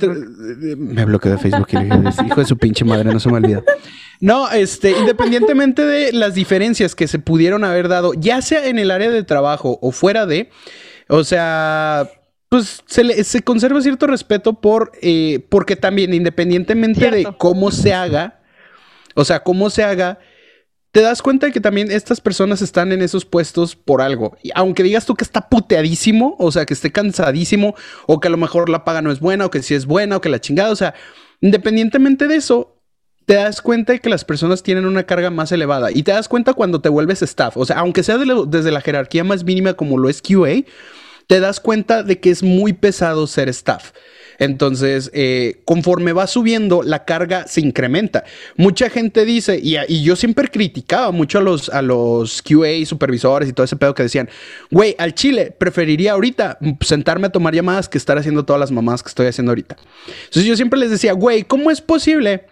[0.78, 1.68] me bloqueó de Facebook,
[2.26, 3.62] hijo de su pinche madre, no se me olvida.
[4.22, 8.92] No, este, independientemente de las diferencias que se pudieron haber dado, ya sea en el
[8.92, 10.50] área de trabajo o fuera de,
[11.10, 12.10] o sea,
[12.52, 18.42] pues se, se conserva cierto respeto por, eh, porque también independientemente de cómo se haga,
[19.16, 20.20] o sea, cómo se haga,
[20.92, 24.36] te das cuenta de que también estas personas están en esos puestos por algo.
[24.44, 27.74] Y aunque digas tú que está puteadísimo, o sea, que esté cansadísimo,
[28.06, 30.18] o que a lo mejor la paga no es buena, o que sí es buena,
[30.18, 30.94] o que la chingada, o sea,
[31.40, 32.82] independientemente de eso,
[33.26, 35.90] te das cuenta de que las personas tienen una carga más elevada.
[35.90, 39.24] Y te das cuenta cuando te vuelves staff, o sea, aunque sea desde la jerarquía
[39.24, 40.66] más mínima como lo es QA,
[41.32, 43.94] te das cuenta de que es muy pesado ser staff.
[44.38, 48.26] Entonces, eh, conforme va subiendo, la carga se incrementa.
[48.58, 53.54] Mucha gente dice, y, yo siempre criticaba mucho a los, a los QA, supervisores y
[53.54, 54.30] todo ese pedo que decían,
[54.72, 59.02] güey, al Chile preferiría ahorita sentarme a tomar llamadas que estar haciendo todas las mamás
[59.02, 59.78] que estoy haciendo ahorita.
[60.26, 62.48] Entonces yo siempre les decía, güey, ¿cómo es posible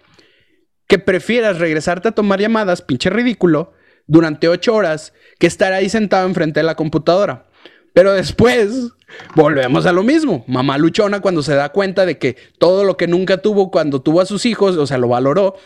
[0.86, 3.74] que prefieras regresarte a tomar llamadas, pinche ridículo,
[4.06, 7.49] durante ocho horas que estar ahí sentado enfrente de la computadora?
[7.92, 8.92] Pero después
[9.34, 10.44] volvemos a lo mismo.
[10.46, 14.20] Mamá luchona cuando se da cuenta de que todo lo que nunca tuvo cuando tuvo
[14.20, 15.56] a sus hijos, o sea, lo valoró.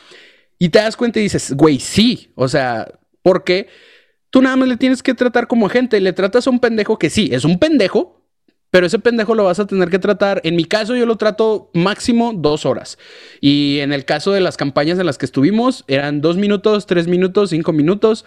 [0.58, 2.32] Y te das cuenta y dices, güey, sí.
[2.34, 2.88] O sea,
[3.22, 3.68] porque
[4.30, 6.00] tú nada más le tienes que tratar como gente.
[6.00, 8.22] Le tratas a un pendejo que sí, es un pendejo,
[8.70, 10.40] pero ese pendejo lo vas a tener que tratar.
[10.44, 12.98] En mi caso, yo lo trato máximo dos horas.
[13.40, 17.06] Y en el caso de las campañas en las que estuvimos, eran dos minutos, tres
[17.06, 18.24] minutos, cinco minutos.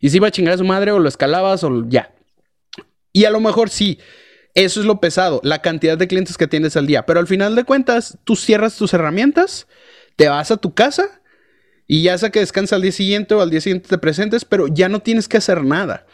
[0.00, 2.12] Y si iba a chingar a su madre o lo escalabas o ya.
[3.18, 3.98] Y a lo mejor sí,
[4.54, 7.04] eso es lo pesado, la cantidad de clientes que tienes al día.
[7.04, 9.66] Pero al final de cuentas, tú cierras tus herramientas,
[10.14, 11.20] te vas a tu casa
[11.88, 14.68] y ya sea que descansa al día siguiente o al día siguiente te presentes, pero
[14.68, 16.06] ya no tienes que hacer nada.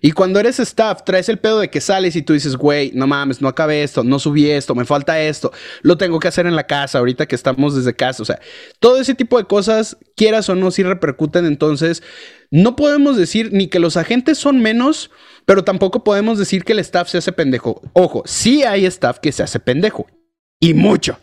[0.00, 3.06] Y cuando eres staff, traes el pedo de que sales y tú dices, güey, no
[3.06, 5.52] mames, no acabé esto, no subí esto, me falta esto,
[5.82, 8.22] lo tengo que hacer en la casa, ahorita que estamos desde casa.
[8.22, 8.40] O sea,
[8.80, 11.46] todo ese tipo de cosas, quieras o no, sí repercuten.
[11.46, 12.02] Entonces,
[12.50, 15.10] no podemos decir ni que los agentes son menos,
[15.48, 17.80] pero tampoco podemos decir que el staff se hace pendejo.
[17.94, 20.06] Ojo, sí hay staff que se hace pendejo.
[20.60, 21.18] Y mucho.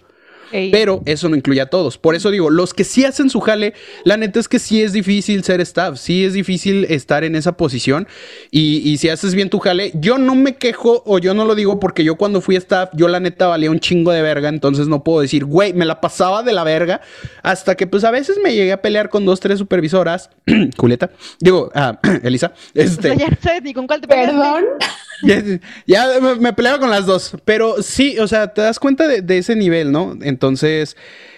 [0.51, 0.71] Ey.
[0.71, 1.97] Pero eso no incluye a todos.
[1.97, 3.73] Por eso digo, los que sí hacen su jale,
[4.03, 7.57] la neta es que sí es difícil ser staff, sí es difícil estar en esa
[7.57, 8.07] posición.
[8.51, 11.55] Y, y si haces bien tu jale, yo no me quejo o yo no lo
[11.55, 14.87] digo porque yo cuando fui staff, yo la neta valía un chingo de verga, entonces
[14.87, 17.01] no puedo decir, güey, me la pasaba de la verga,
[17.43, 20.29] hasta que pues a veces me llegué a pelear con dos, tres supervisoras,
[20.77, 23.15] Julieta, digo, ah, Elisa, O este...
[23.15, 24.35] sea, ya sabes ni con cuál te peleaste.
[24.35, 24.65] Perdón.
[25.85, 29.21] Ya, me, me peleaba con las dos, pero sí, o sea, te das cuenta de,
[29.21, 30.17] de ese nivel, ¿no?
[30.21, 30.97] Entonces,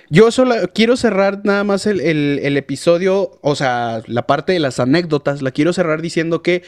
[0.10, 4.60] yo solo quiero cerrar nada más el, el- el episodio, o sea, la parte de
[4.60, 6.64] las anécdotas, la quiero cerrar diciendo que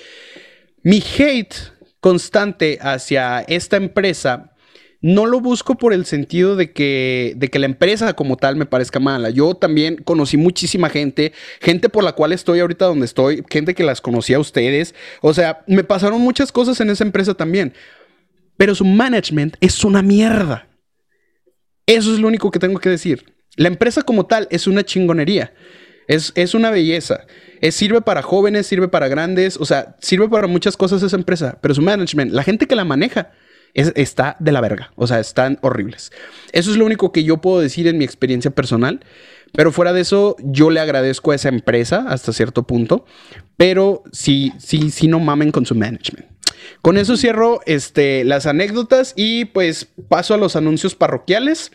[0.84, 1.56] mi hate
[2.02, 4.52] constante hacia esta empresa
[5.02, 8.66] no lo busco por el sentido de que, de que la empresa como tal me
[8.66, 9.30] parezca mala.
[9.30, 11.32] Yo también conocí muchísima gente,
[11.62, 14.94] gente por la cual estoy ahorita donde estoy, gente que las conocía a ustedes.
[15.22, 17.74] O sea, me pasaron muchas cosas en esa empresa también.
[18.58, 20.68] Pero su management es una mierda.
[21.86, 23.34] Eso es lo único que tengo que decir.
[23.56, 25.54] La empresa como tal es una chingonería.
[26.10, 27.26] Es, es una belleza.
[27.72, 29.56] Sirve para jóvenes, sirve para grandes.
[29.56, 31.58] O sea, sirve para muchas cosas esa empresa.
[31.62, 33.32] Pero su management, la gente que la maneja,
[33.74, 34.92] es- está de la verga.
[34.96, 36.12] O sea, están horribles.
[36.52, 39.00] Eso es lo único que yo puedo decir en mi experiencia personal.
[39.54, 43.06] Pero fuera de eso, yo le agradezco a esa empresa hasta cierto punto.
[43.58, 46.28] Pero sí, sí, sí no mamen con su management.
[46.82, 51.72] Con eso cierro este, las anécdotas y pues paso a los anuncios parroquiales.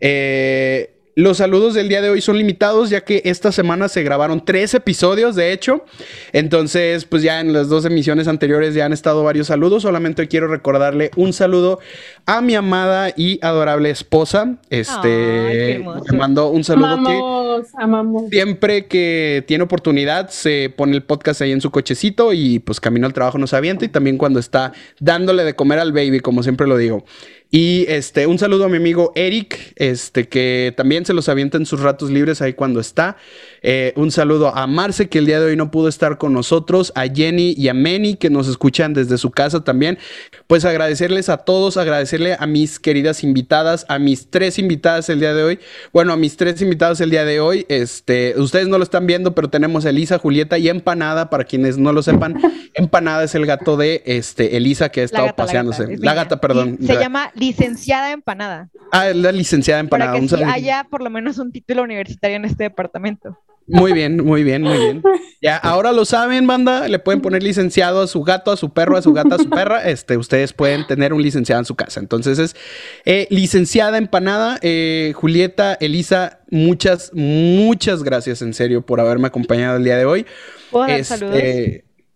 [0.00, 4.44] Eh, los saludos del día de hoy son limitados ya que esta semana se grabaron
[4.44, 5.84] tres episodios, de hecho.
[6.32, 9.82] Entonces, pues ya en las dos emisiones anteriores ya han estado varios saludos.
[9.82, 11.80] Solamente quiero recordarle un saludo
[12.24, 14.58] a mi amada y adorable esposa.
[14.70, 15.84] Este,
[16.16, 18.22] mando un saludo que Amamos, amamos.
[18.30, 23.08] siempre que tiene oportunidad se pone el podcast ahí en su cochecito y pues camino
[23.08, 26.68] al trabajo nos avienta y también cuando está dándole de comer al baby, como siempre
[26.68, 27.04] lo digo.
[27.50, 31.64] Y este, un saludo a mi amigo Eric, este, que también se los avienta en
[31.64, 33.16] sus ratos libres ahí cuando está.
[33.62, 36.92] Eh, un saludo a Marce, que el día de hoy no pudo estar con nosotros,
[36.94, 39.98] a Jenny y a Meni, que nos escuchan desde su casa también.
[40.46, 45.34] Pues agradecerles a todos, agradecerle a mis queridas invitadas, a mis tres invitadas el día
[45.34, 45.58] de hoy.
[45.92, 47.66] Bueno, a mis tres invitados el día de hoy.
[47.68, 51.78] Este, ustedes no lo están viendo, pero tenemos a Elisa, Julieta y Empanada, para quienes
[51.78, 52.40] no lo sepan.
[52.74, 55.82] Empanada es el gato de este, Elisa que ha La estado la paseándose.
[55.82, 56.78] gata, es La gata, perdón.
[56.80, 58.70] Y se llama licenciada empanada.
[58.92, 60.12] Ah, la licenciada Empanada.
[60.12, 60.50] Para que un sí saludo.
[60.54, 63.38] haya por lo menos un título universitario en este departamento.
[63.68, 65.02] Muy bien, muy bien, muy bien.
[65.40, 66.88] Ya, ahora lo saben, banda.
[66.88, 69.48] Le pueden poner licenciado a su gato, a su perro, a su gata, a su
[69.48, 69.82] perra.
[69.88, 72.00] Este, ustedes pueden tener un licenciado en su casa.
[72.00, 72.56] Entonces es
[73.04, 74.58] eh, licenciada empanada.
[74.62, 80.26] Eh, Julieta, Elisa, muchas, muchas gracias en serio por haberme acompañado el día de hoy.
[80.72, 81.42] ¿Puedo dar Este, saludos?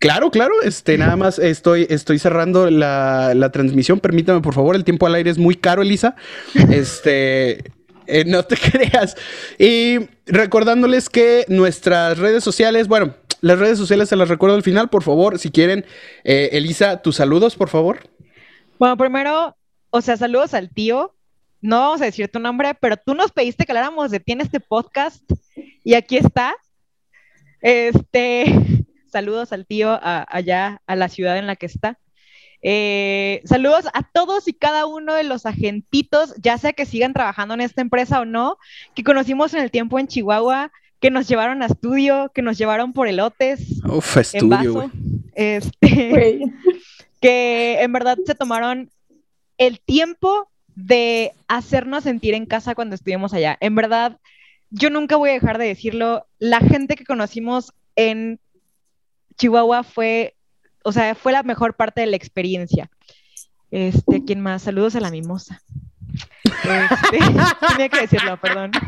[0.00, 0.54] Claro, claro.
[0.64, 4.00] Este, nada más estoy, estoy cerrando la, la transmisión.
[4.00, 4.74] Permítame, por favor.
[4.74, 6.16] El tiempo al aire es muy caro, Elisa.
[6.72, 7.70] Este.
[8.12, 9.16] Eh, no te creas.
[9.58, 14.90] Y recordándoles que nuestras redes sociales, bueno, las redes sociales se las recuerdo al final,
[14.90, 15.84] por favor, si quieren.
[16.22, 18.00] Eh, Elisa, tus saludos, por favor.
[18.78, 19.56] Bueno, primero,
[19.90, 21.14] o sea, saludos al tío.
[21.60, 24.40] No vamos a decir tu nombre, pero tú nos pediste que habláramos de ti en
[24.42, 25.22] este podcast
[25.84, 26.54] y aquí está.
[27.62, 28.44] Este,
[29.10, 31.98] saludos al tío allá a la ciudad en la que está.
[32.62, 37.54] Eh, saludos a todos y cada uno de los agentitos, ya sea que sigan trabajando
[37.54, 38.56] en esta empresa o no,
[38.94, 42.92] que conocimos en el tiempo en Chihuahua, que nos llevaron a estudio, que nos llevaron
[42.92, 44.90] por elotes Uf, en estudio.
[45.34, 46.42] Este,
[47.20, 48.90] que en verdad se tomaron
[49.58, 53.56] el tiempo de hacernos sentir en casa cuando estuvimos allá.
[53.60, 54.18] En verdad,
[54.70, 58.40] yo nunca voy a dejar de decirlo, la gente que conocimos en
[59.36, 60.34] Chihuahua fue,
[60.84, 62.90] o sea, fue la mejor parte de la experiencia.
[63.70, 64.62] Este, ¿quién más?
[64.62, 65.62] Saludos a la mimosa.
[66.64, 67.18] Este,
[67.68, 68.70] tenía que decirlo, perdón.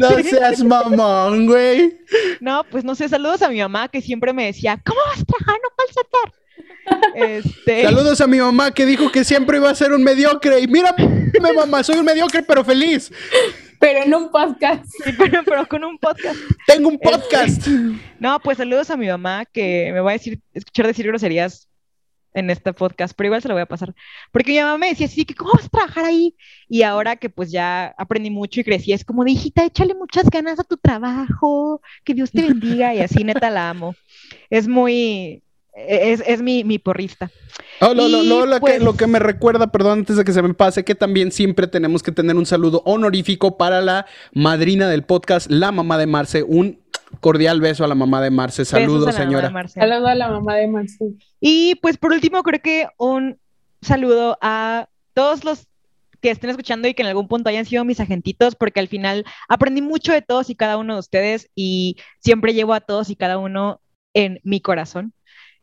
[0.00, 2.00] No seas mamón, güey.
[2.40, 5.24] No, pues no sé, saludos a mi mamá que siempre me decía, ¿cómo vas a
[5.24, 6.32] trabajar no calcetar?
[7.14, 10.60] Este, Saludos a mi mamá que dijo que siempre iba a ser un mediocre.
[10.60, 13.12] Y mira, mi mamá, soy un mediocre, pero feliz.
[13.80, 14.84] Pero en un podcast.
[14.84, 16.38] sí, pero, pero con un podcast.
[16.66, 17.66] Tengo un podcast.
[18.20, 21.66] No, pues saludos a mi mamá que me va a decir, escuchar decir groserías
[22.34, 23.94] en este podcast, pero igual se lo voy a pasar.
[24.30, 26.36] Porque mi mamá me decía así, que ¿cómo vas a trabajar ahí?
[26.68, 30.30] Y ahora que pues ya aprendí mucho y crecí, es como de, hijita, échale muchas
[30.30, 33.94] ganas a tu trabajo, que Dios te bendiga, y así neta la amo.
[34.50, 35.42] Es muy,
[35.74, 37.30] es, es mi, mi porrista.
[37.80, 40.32] Oh, lo, lo- lo- lo que, pues- lo que me recuerda, perdón, antes de que
[40.32, 44.88] se me pase, que también siempre tenemos que tener un saludo honorífico para la madrina
[44.88, 46.42] del podcast, la mamá de Marce.
[46.42, 46.78] Un
[47.20, 48.64] cordial beso a la mamá de Marce.
[48.64, 49.50] Saludos, Besos a la mamá de señora.
[49.50, 49.80] Marce.
[49.80, 51.16] Saludo a la mamá de Marcel.
[51.40, 53.38] Y pues por último, creo que un
[53.82, 55.66] saludo a todos los
[56.20, 59.24] que estén escuchando y que en algún punto hayan sido mis agentitos, porque al final
[59.48, 63.16] aprendí mucho de todos y cada uno de ustedes y siempre llevo a todos y
[63.16, 63.80] cada uno
[64.12, 65.14] en mi corazón.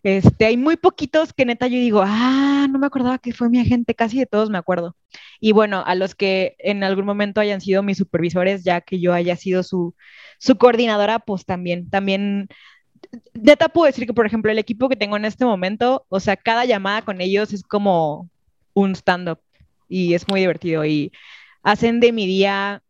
[0.04, 3.60] Este, hay muy poquitos que neta yo digo, ah, no me acordaba que fue mi
[3.60, 4.96] agente, casi de todos me acuerdo.
[5.40, 9.14] Y bueno, a los que en algún momento hayan sido mis supervisores, ya que yo
[9.14, 9.96] haya sido su,
[10.40, 12.48] su coordinadora, pues también, también,
[13.34, 16.38] neta puedo decir que, por ejemplo, el equipo que tengo en este momento, o sea,
[16.38, 18.30] cada llamada con ellos es como
[18.74, 19.40] un stand-up
[19.90, 21.12] y es muy divertido y
[21.64, 22.84] hacen de mi día,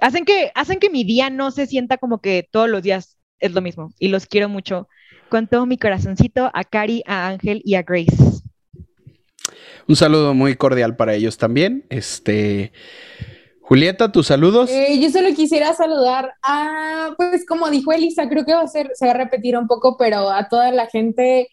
[0.00, 3.52] hacen que, hacen que mi día no se sienta como que todos los días es
[3.52, 4.88] lo mismo y los quiero mucho
[5.28, 8.42] con todo mi corazoncito a Cari, a Ángel y a Grace.
[9.86, 11.84] Un saludo muy cordial para ellos también.
[11.90, 12.72] Este,
[13.60, 14.70] Julieta, tus saludos.
[14.70, 18.90] Eh, yo solo quisiera saludar a, pues como dijo Elisa, creo que va a ser,
[18.94, 21.48] se va a repetir un poco, pero a toda la gente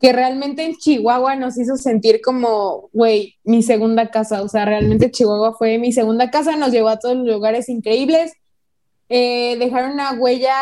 [0.00, 4.42] que realmente en Chihuahua nos hizo sentir como, güey, mi segunda casa.
[4.42, 8.32] O sea, realmente Chihuahua fue mi segunda casa, nos llevó a todos los lugares increíbles
[9.08, 10.54] eh, dejaron una huella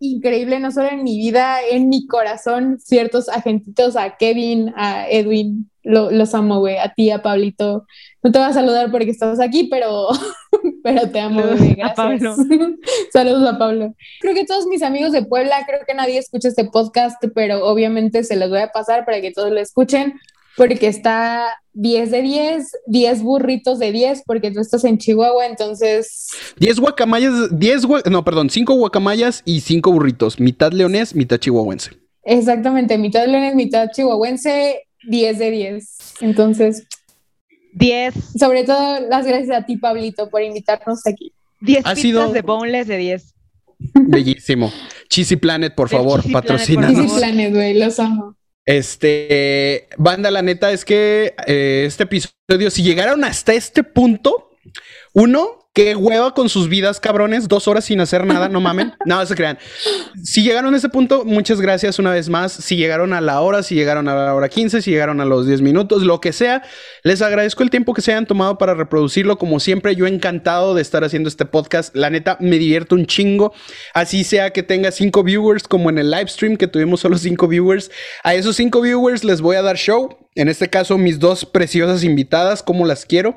[0.00, 5.70] increíble, no solo en mi vida, en mi corazón, ciertos agentitos, a Kevin, a Edwin,
[5.84, 7.86] los amo, güey, a ti, a Pablito.
[8.22, 10.08] No te voy a saludar porque estás aquí, pero,
[10.82, 12.36] pero te amo, güey, gracias.
[13.12, 13.94] Saludos a Pablo.
[14.20, 18.24] Creo que todos mis amigos de Puebla, creo que nadie escucha este podcast, pero obviamente
[18.24, 20.14] se los voy a pasar para que todos lo escuchen
[20.56, 26.28] porque está 10 de 10, 10 burritos de 10, porque tú estás en Chihuahua, entonces...
[26.58, 31.92] 10 guacamayas, 10, no, perdón, 5 guacamayas y 5 burritos, mitad leonés, mitad chihuahuense.
[32.24, 35.96] Exactamente, mitad leonés, mitad chihuahuense, 10 de 10.
[36.20, 36.86] Entonces...
[37.74, 38.14] 10.
[38.38, 41.32] Sobre todo, las gracias a ti, Pablito, por invitarnos aquí.
[41.62, 42.32] 10 pizzas sido...
[42.32, 43.34] de boneless de 10.
[43.94, 44.70] Bellísimo.
[45.08, 46.88] Cheesy Planet, por favor, patrocina.
[46.88, 48.36] Cheesy Planet, güey, los amo.
[48.64, 54.56] Este, banda, la neta es que eh, este episodio, si llegaron hasta este punto,
[55.12, 57.48] uno, Qué hueva con sus vidas, cabrones.
[57.48, 58.92] Dos horas sin hacer nada, no mamen.
[59.06, 59.58] No, se crean.
[60.22, 62.52] Si llegaron a ese punto, muchas gracias una vez más.
[62.52, 65.46] Si llegaron a la hora, si llegaron a la hora 15, si llegaron a los
[65.46, 66.62] 10 minutos, lo que sea,
[67.02, 69.38] les agradezco el tiempo que se hayan tomado para reproducirlo.
[69.38, 71.96] Como siempre, yo encantado de estar haciendo este podcast.
[71.96, 73.54] La neta, me divierto un chingo.
[73.94, 77.48] Así sea que tenga cinco viewers, como en el live stream que tuvimos solo cinco
[77.48, 77.90] viewers.
[78.22, 80.18] A esos cinco viewers les voy a dar show.
[80.34, 83.36] En este caso, mis dos preciosas invitadas, como las quiero.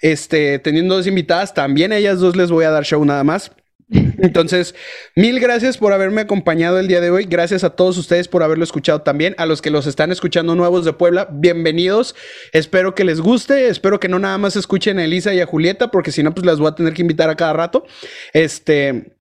[0.00, 3.50] Este, teniendo dos invitadas, también a ellas dos les voy a dar show nada más.
[3.90, 4.74] Entonces,
[5.14, 7.24] mil gracias por haberme acompañado el día de hoy.
[7.24, 9.34] Gracias a todos ustedes por haberlo escuchado también.
[9.38, 12.14] A los que los están escuchando nuevos de Puebla, bienvenidos.
[12.52, 13.68] Espero que les guste.
[13.68, 16.44] Espero que no nada más escuchen a Elisa y a Julieta, porque si no, pues
[16.46, 17.86] las voy a tener que invitar a cada rato.
[18.32, 19.15] Este.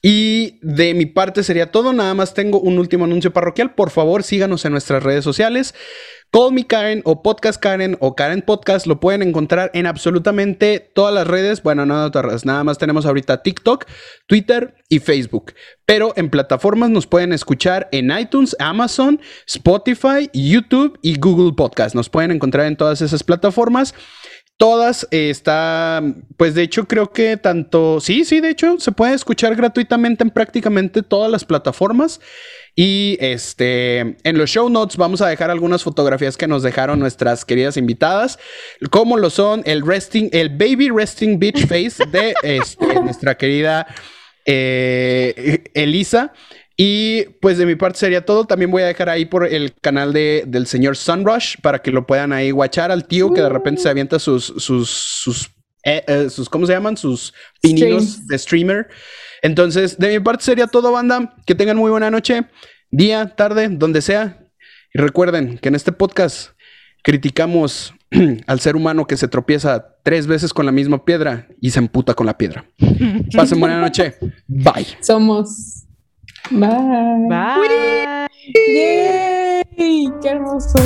[0.00, 1.92] Y de mi parte sería todo.
[1.92, 3.74] Nada más tengo un último anuncio parroquial.
[3.74, 5.74] Por favor, síganos en nuestras redes sociales.
[6.30, 11.14] Call Me Karen o Podcast Karen o Karen Podcast lo pueden encontrar en absolutamente todas
[11.14, 11.62] las redes.
[11.62, 13.86] Bueno, no todas, nada más tenemos ahorita TikTok,
[14.26, 15.54] Twitter y Facebook.
[15.86, 21.94] Pero en plataformas nos pueden escuchar en iTunes, Amazon, Spotify, YouTube y Google Podcast.
[21.94, 23.94] Nos pueden encontrar en todas esas plataformas.
[24.58, 26.02] Todas eh, está,
[26.36, 30.30] pues de hecho creo que tanto, sí, sí, de hecho se puede escuchar gratuitamente en
[30.30, 32.20] prácticamente todas las plataformas.
[32.74, 37.44] Y este, en los show notes vamos a dejar algunas fotografías que nos dejaron nuestras
[37.44, 38.40] queridas invitadas,
[38.90, 43.86] como lo son el resting, el baby resting beach face de este, nuestra querida
[44.44, 46.32] eh, Elisa.
[46.80, 48.44] Y pues de mi parte sería todo.
[48.44, 52.06] También voy a dejar ahí por el canal de, del señor Sunrush para que lo
[52.06, 55.50] puedan ahí guachar al tío que de repente se avienta sus, sus, sus,
[55.84, 56.96] eh, eh, sus ¿cómo se llaman?
[56.96, 58.86] Sus pininos de streamer.
[59.42, 61.34] Entonces, de mi parte sería todo, banda.
[61.44, 62.44] Que tengan muy buena noche,
[62.92, 64.46] día, tarde, donde sea.
[64.94, 66.50] Y recuerden que en este podcast
[67.02, 67.92] criticamos
[68.46, 72.14] al ser humano que se tropieza tres veces con la misma piedra y se emputa
[72.14, 72.66] con la piedra.
[73.34, 74.14] Pasen buena noche.
[74.46, 74.86] Bye.
[75.00, 75.87] Somos.
[76.50, 77.26] Bye.
[77.28, 78.28] Bye.
[78.74, 80.12] ¡Yay!
[80.22, 80.78] ¡Qué hermoso!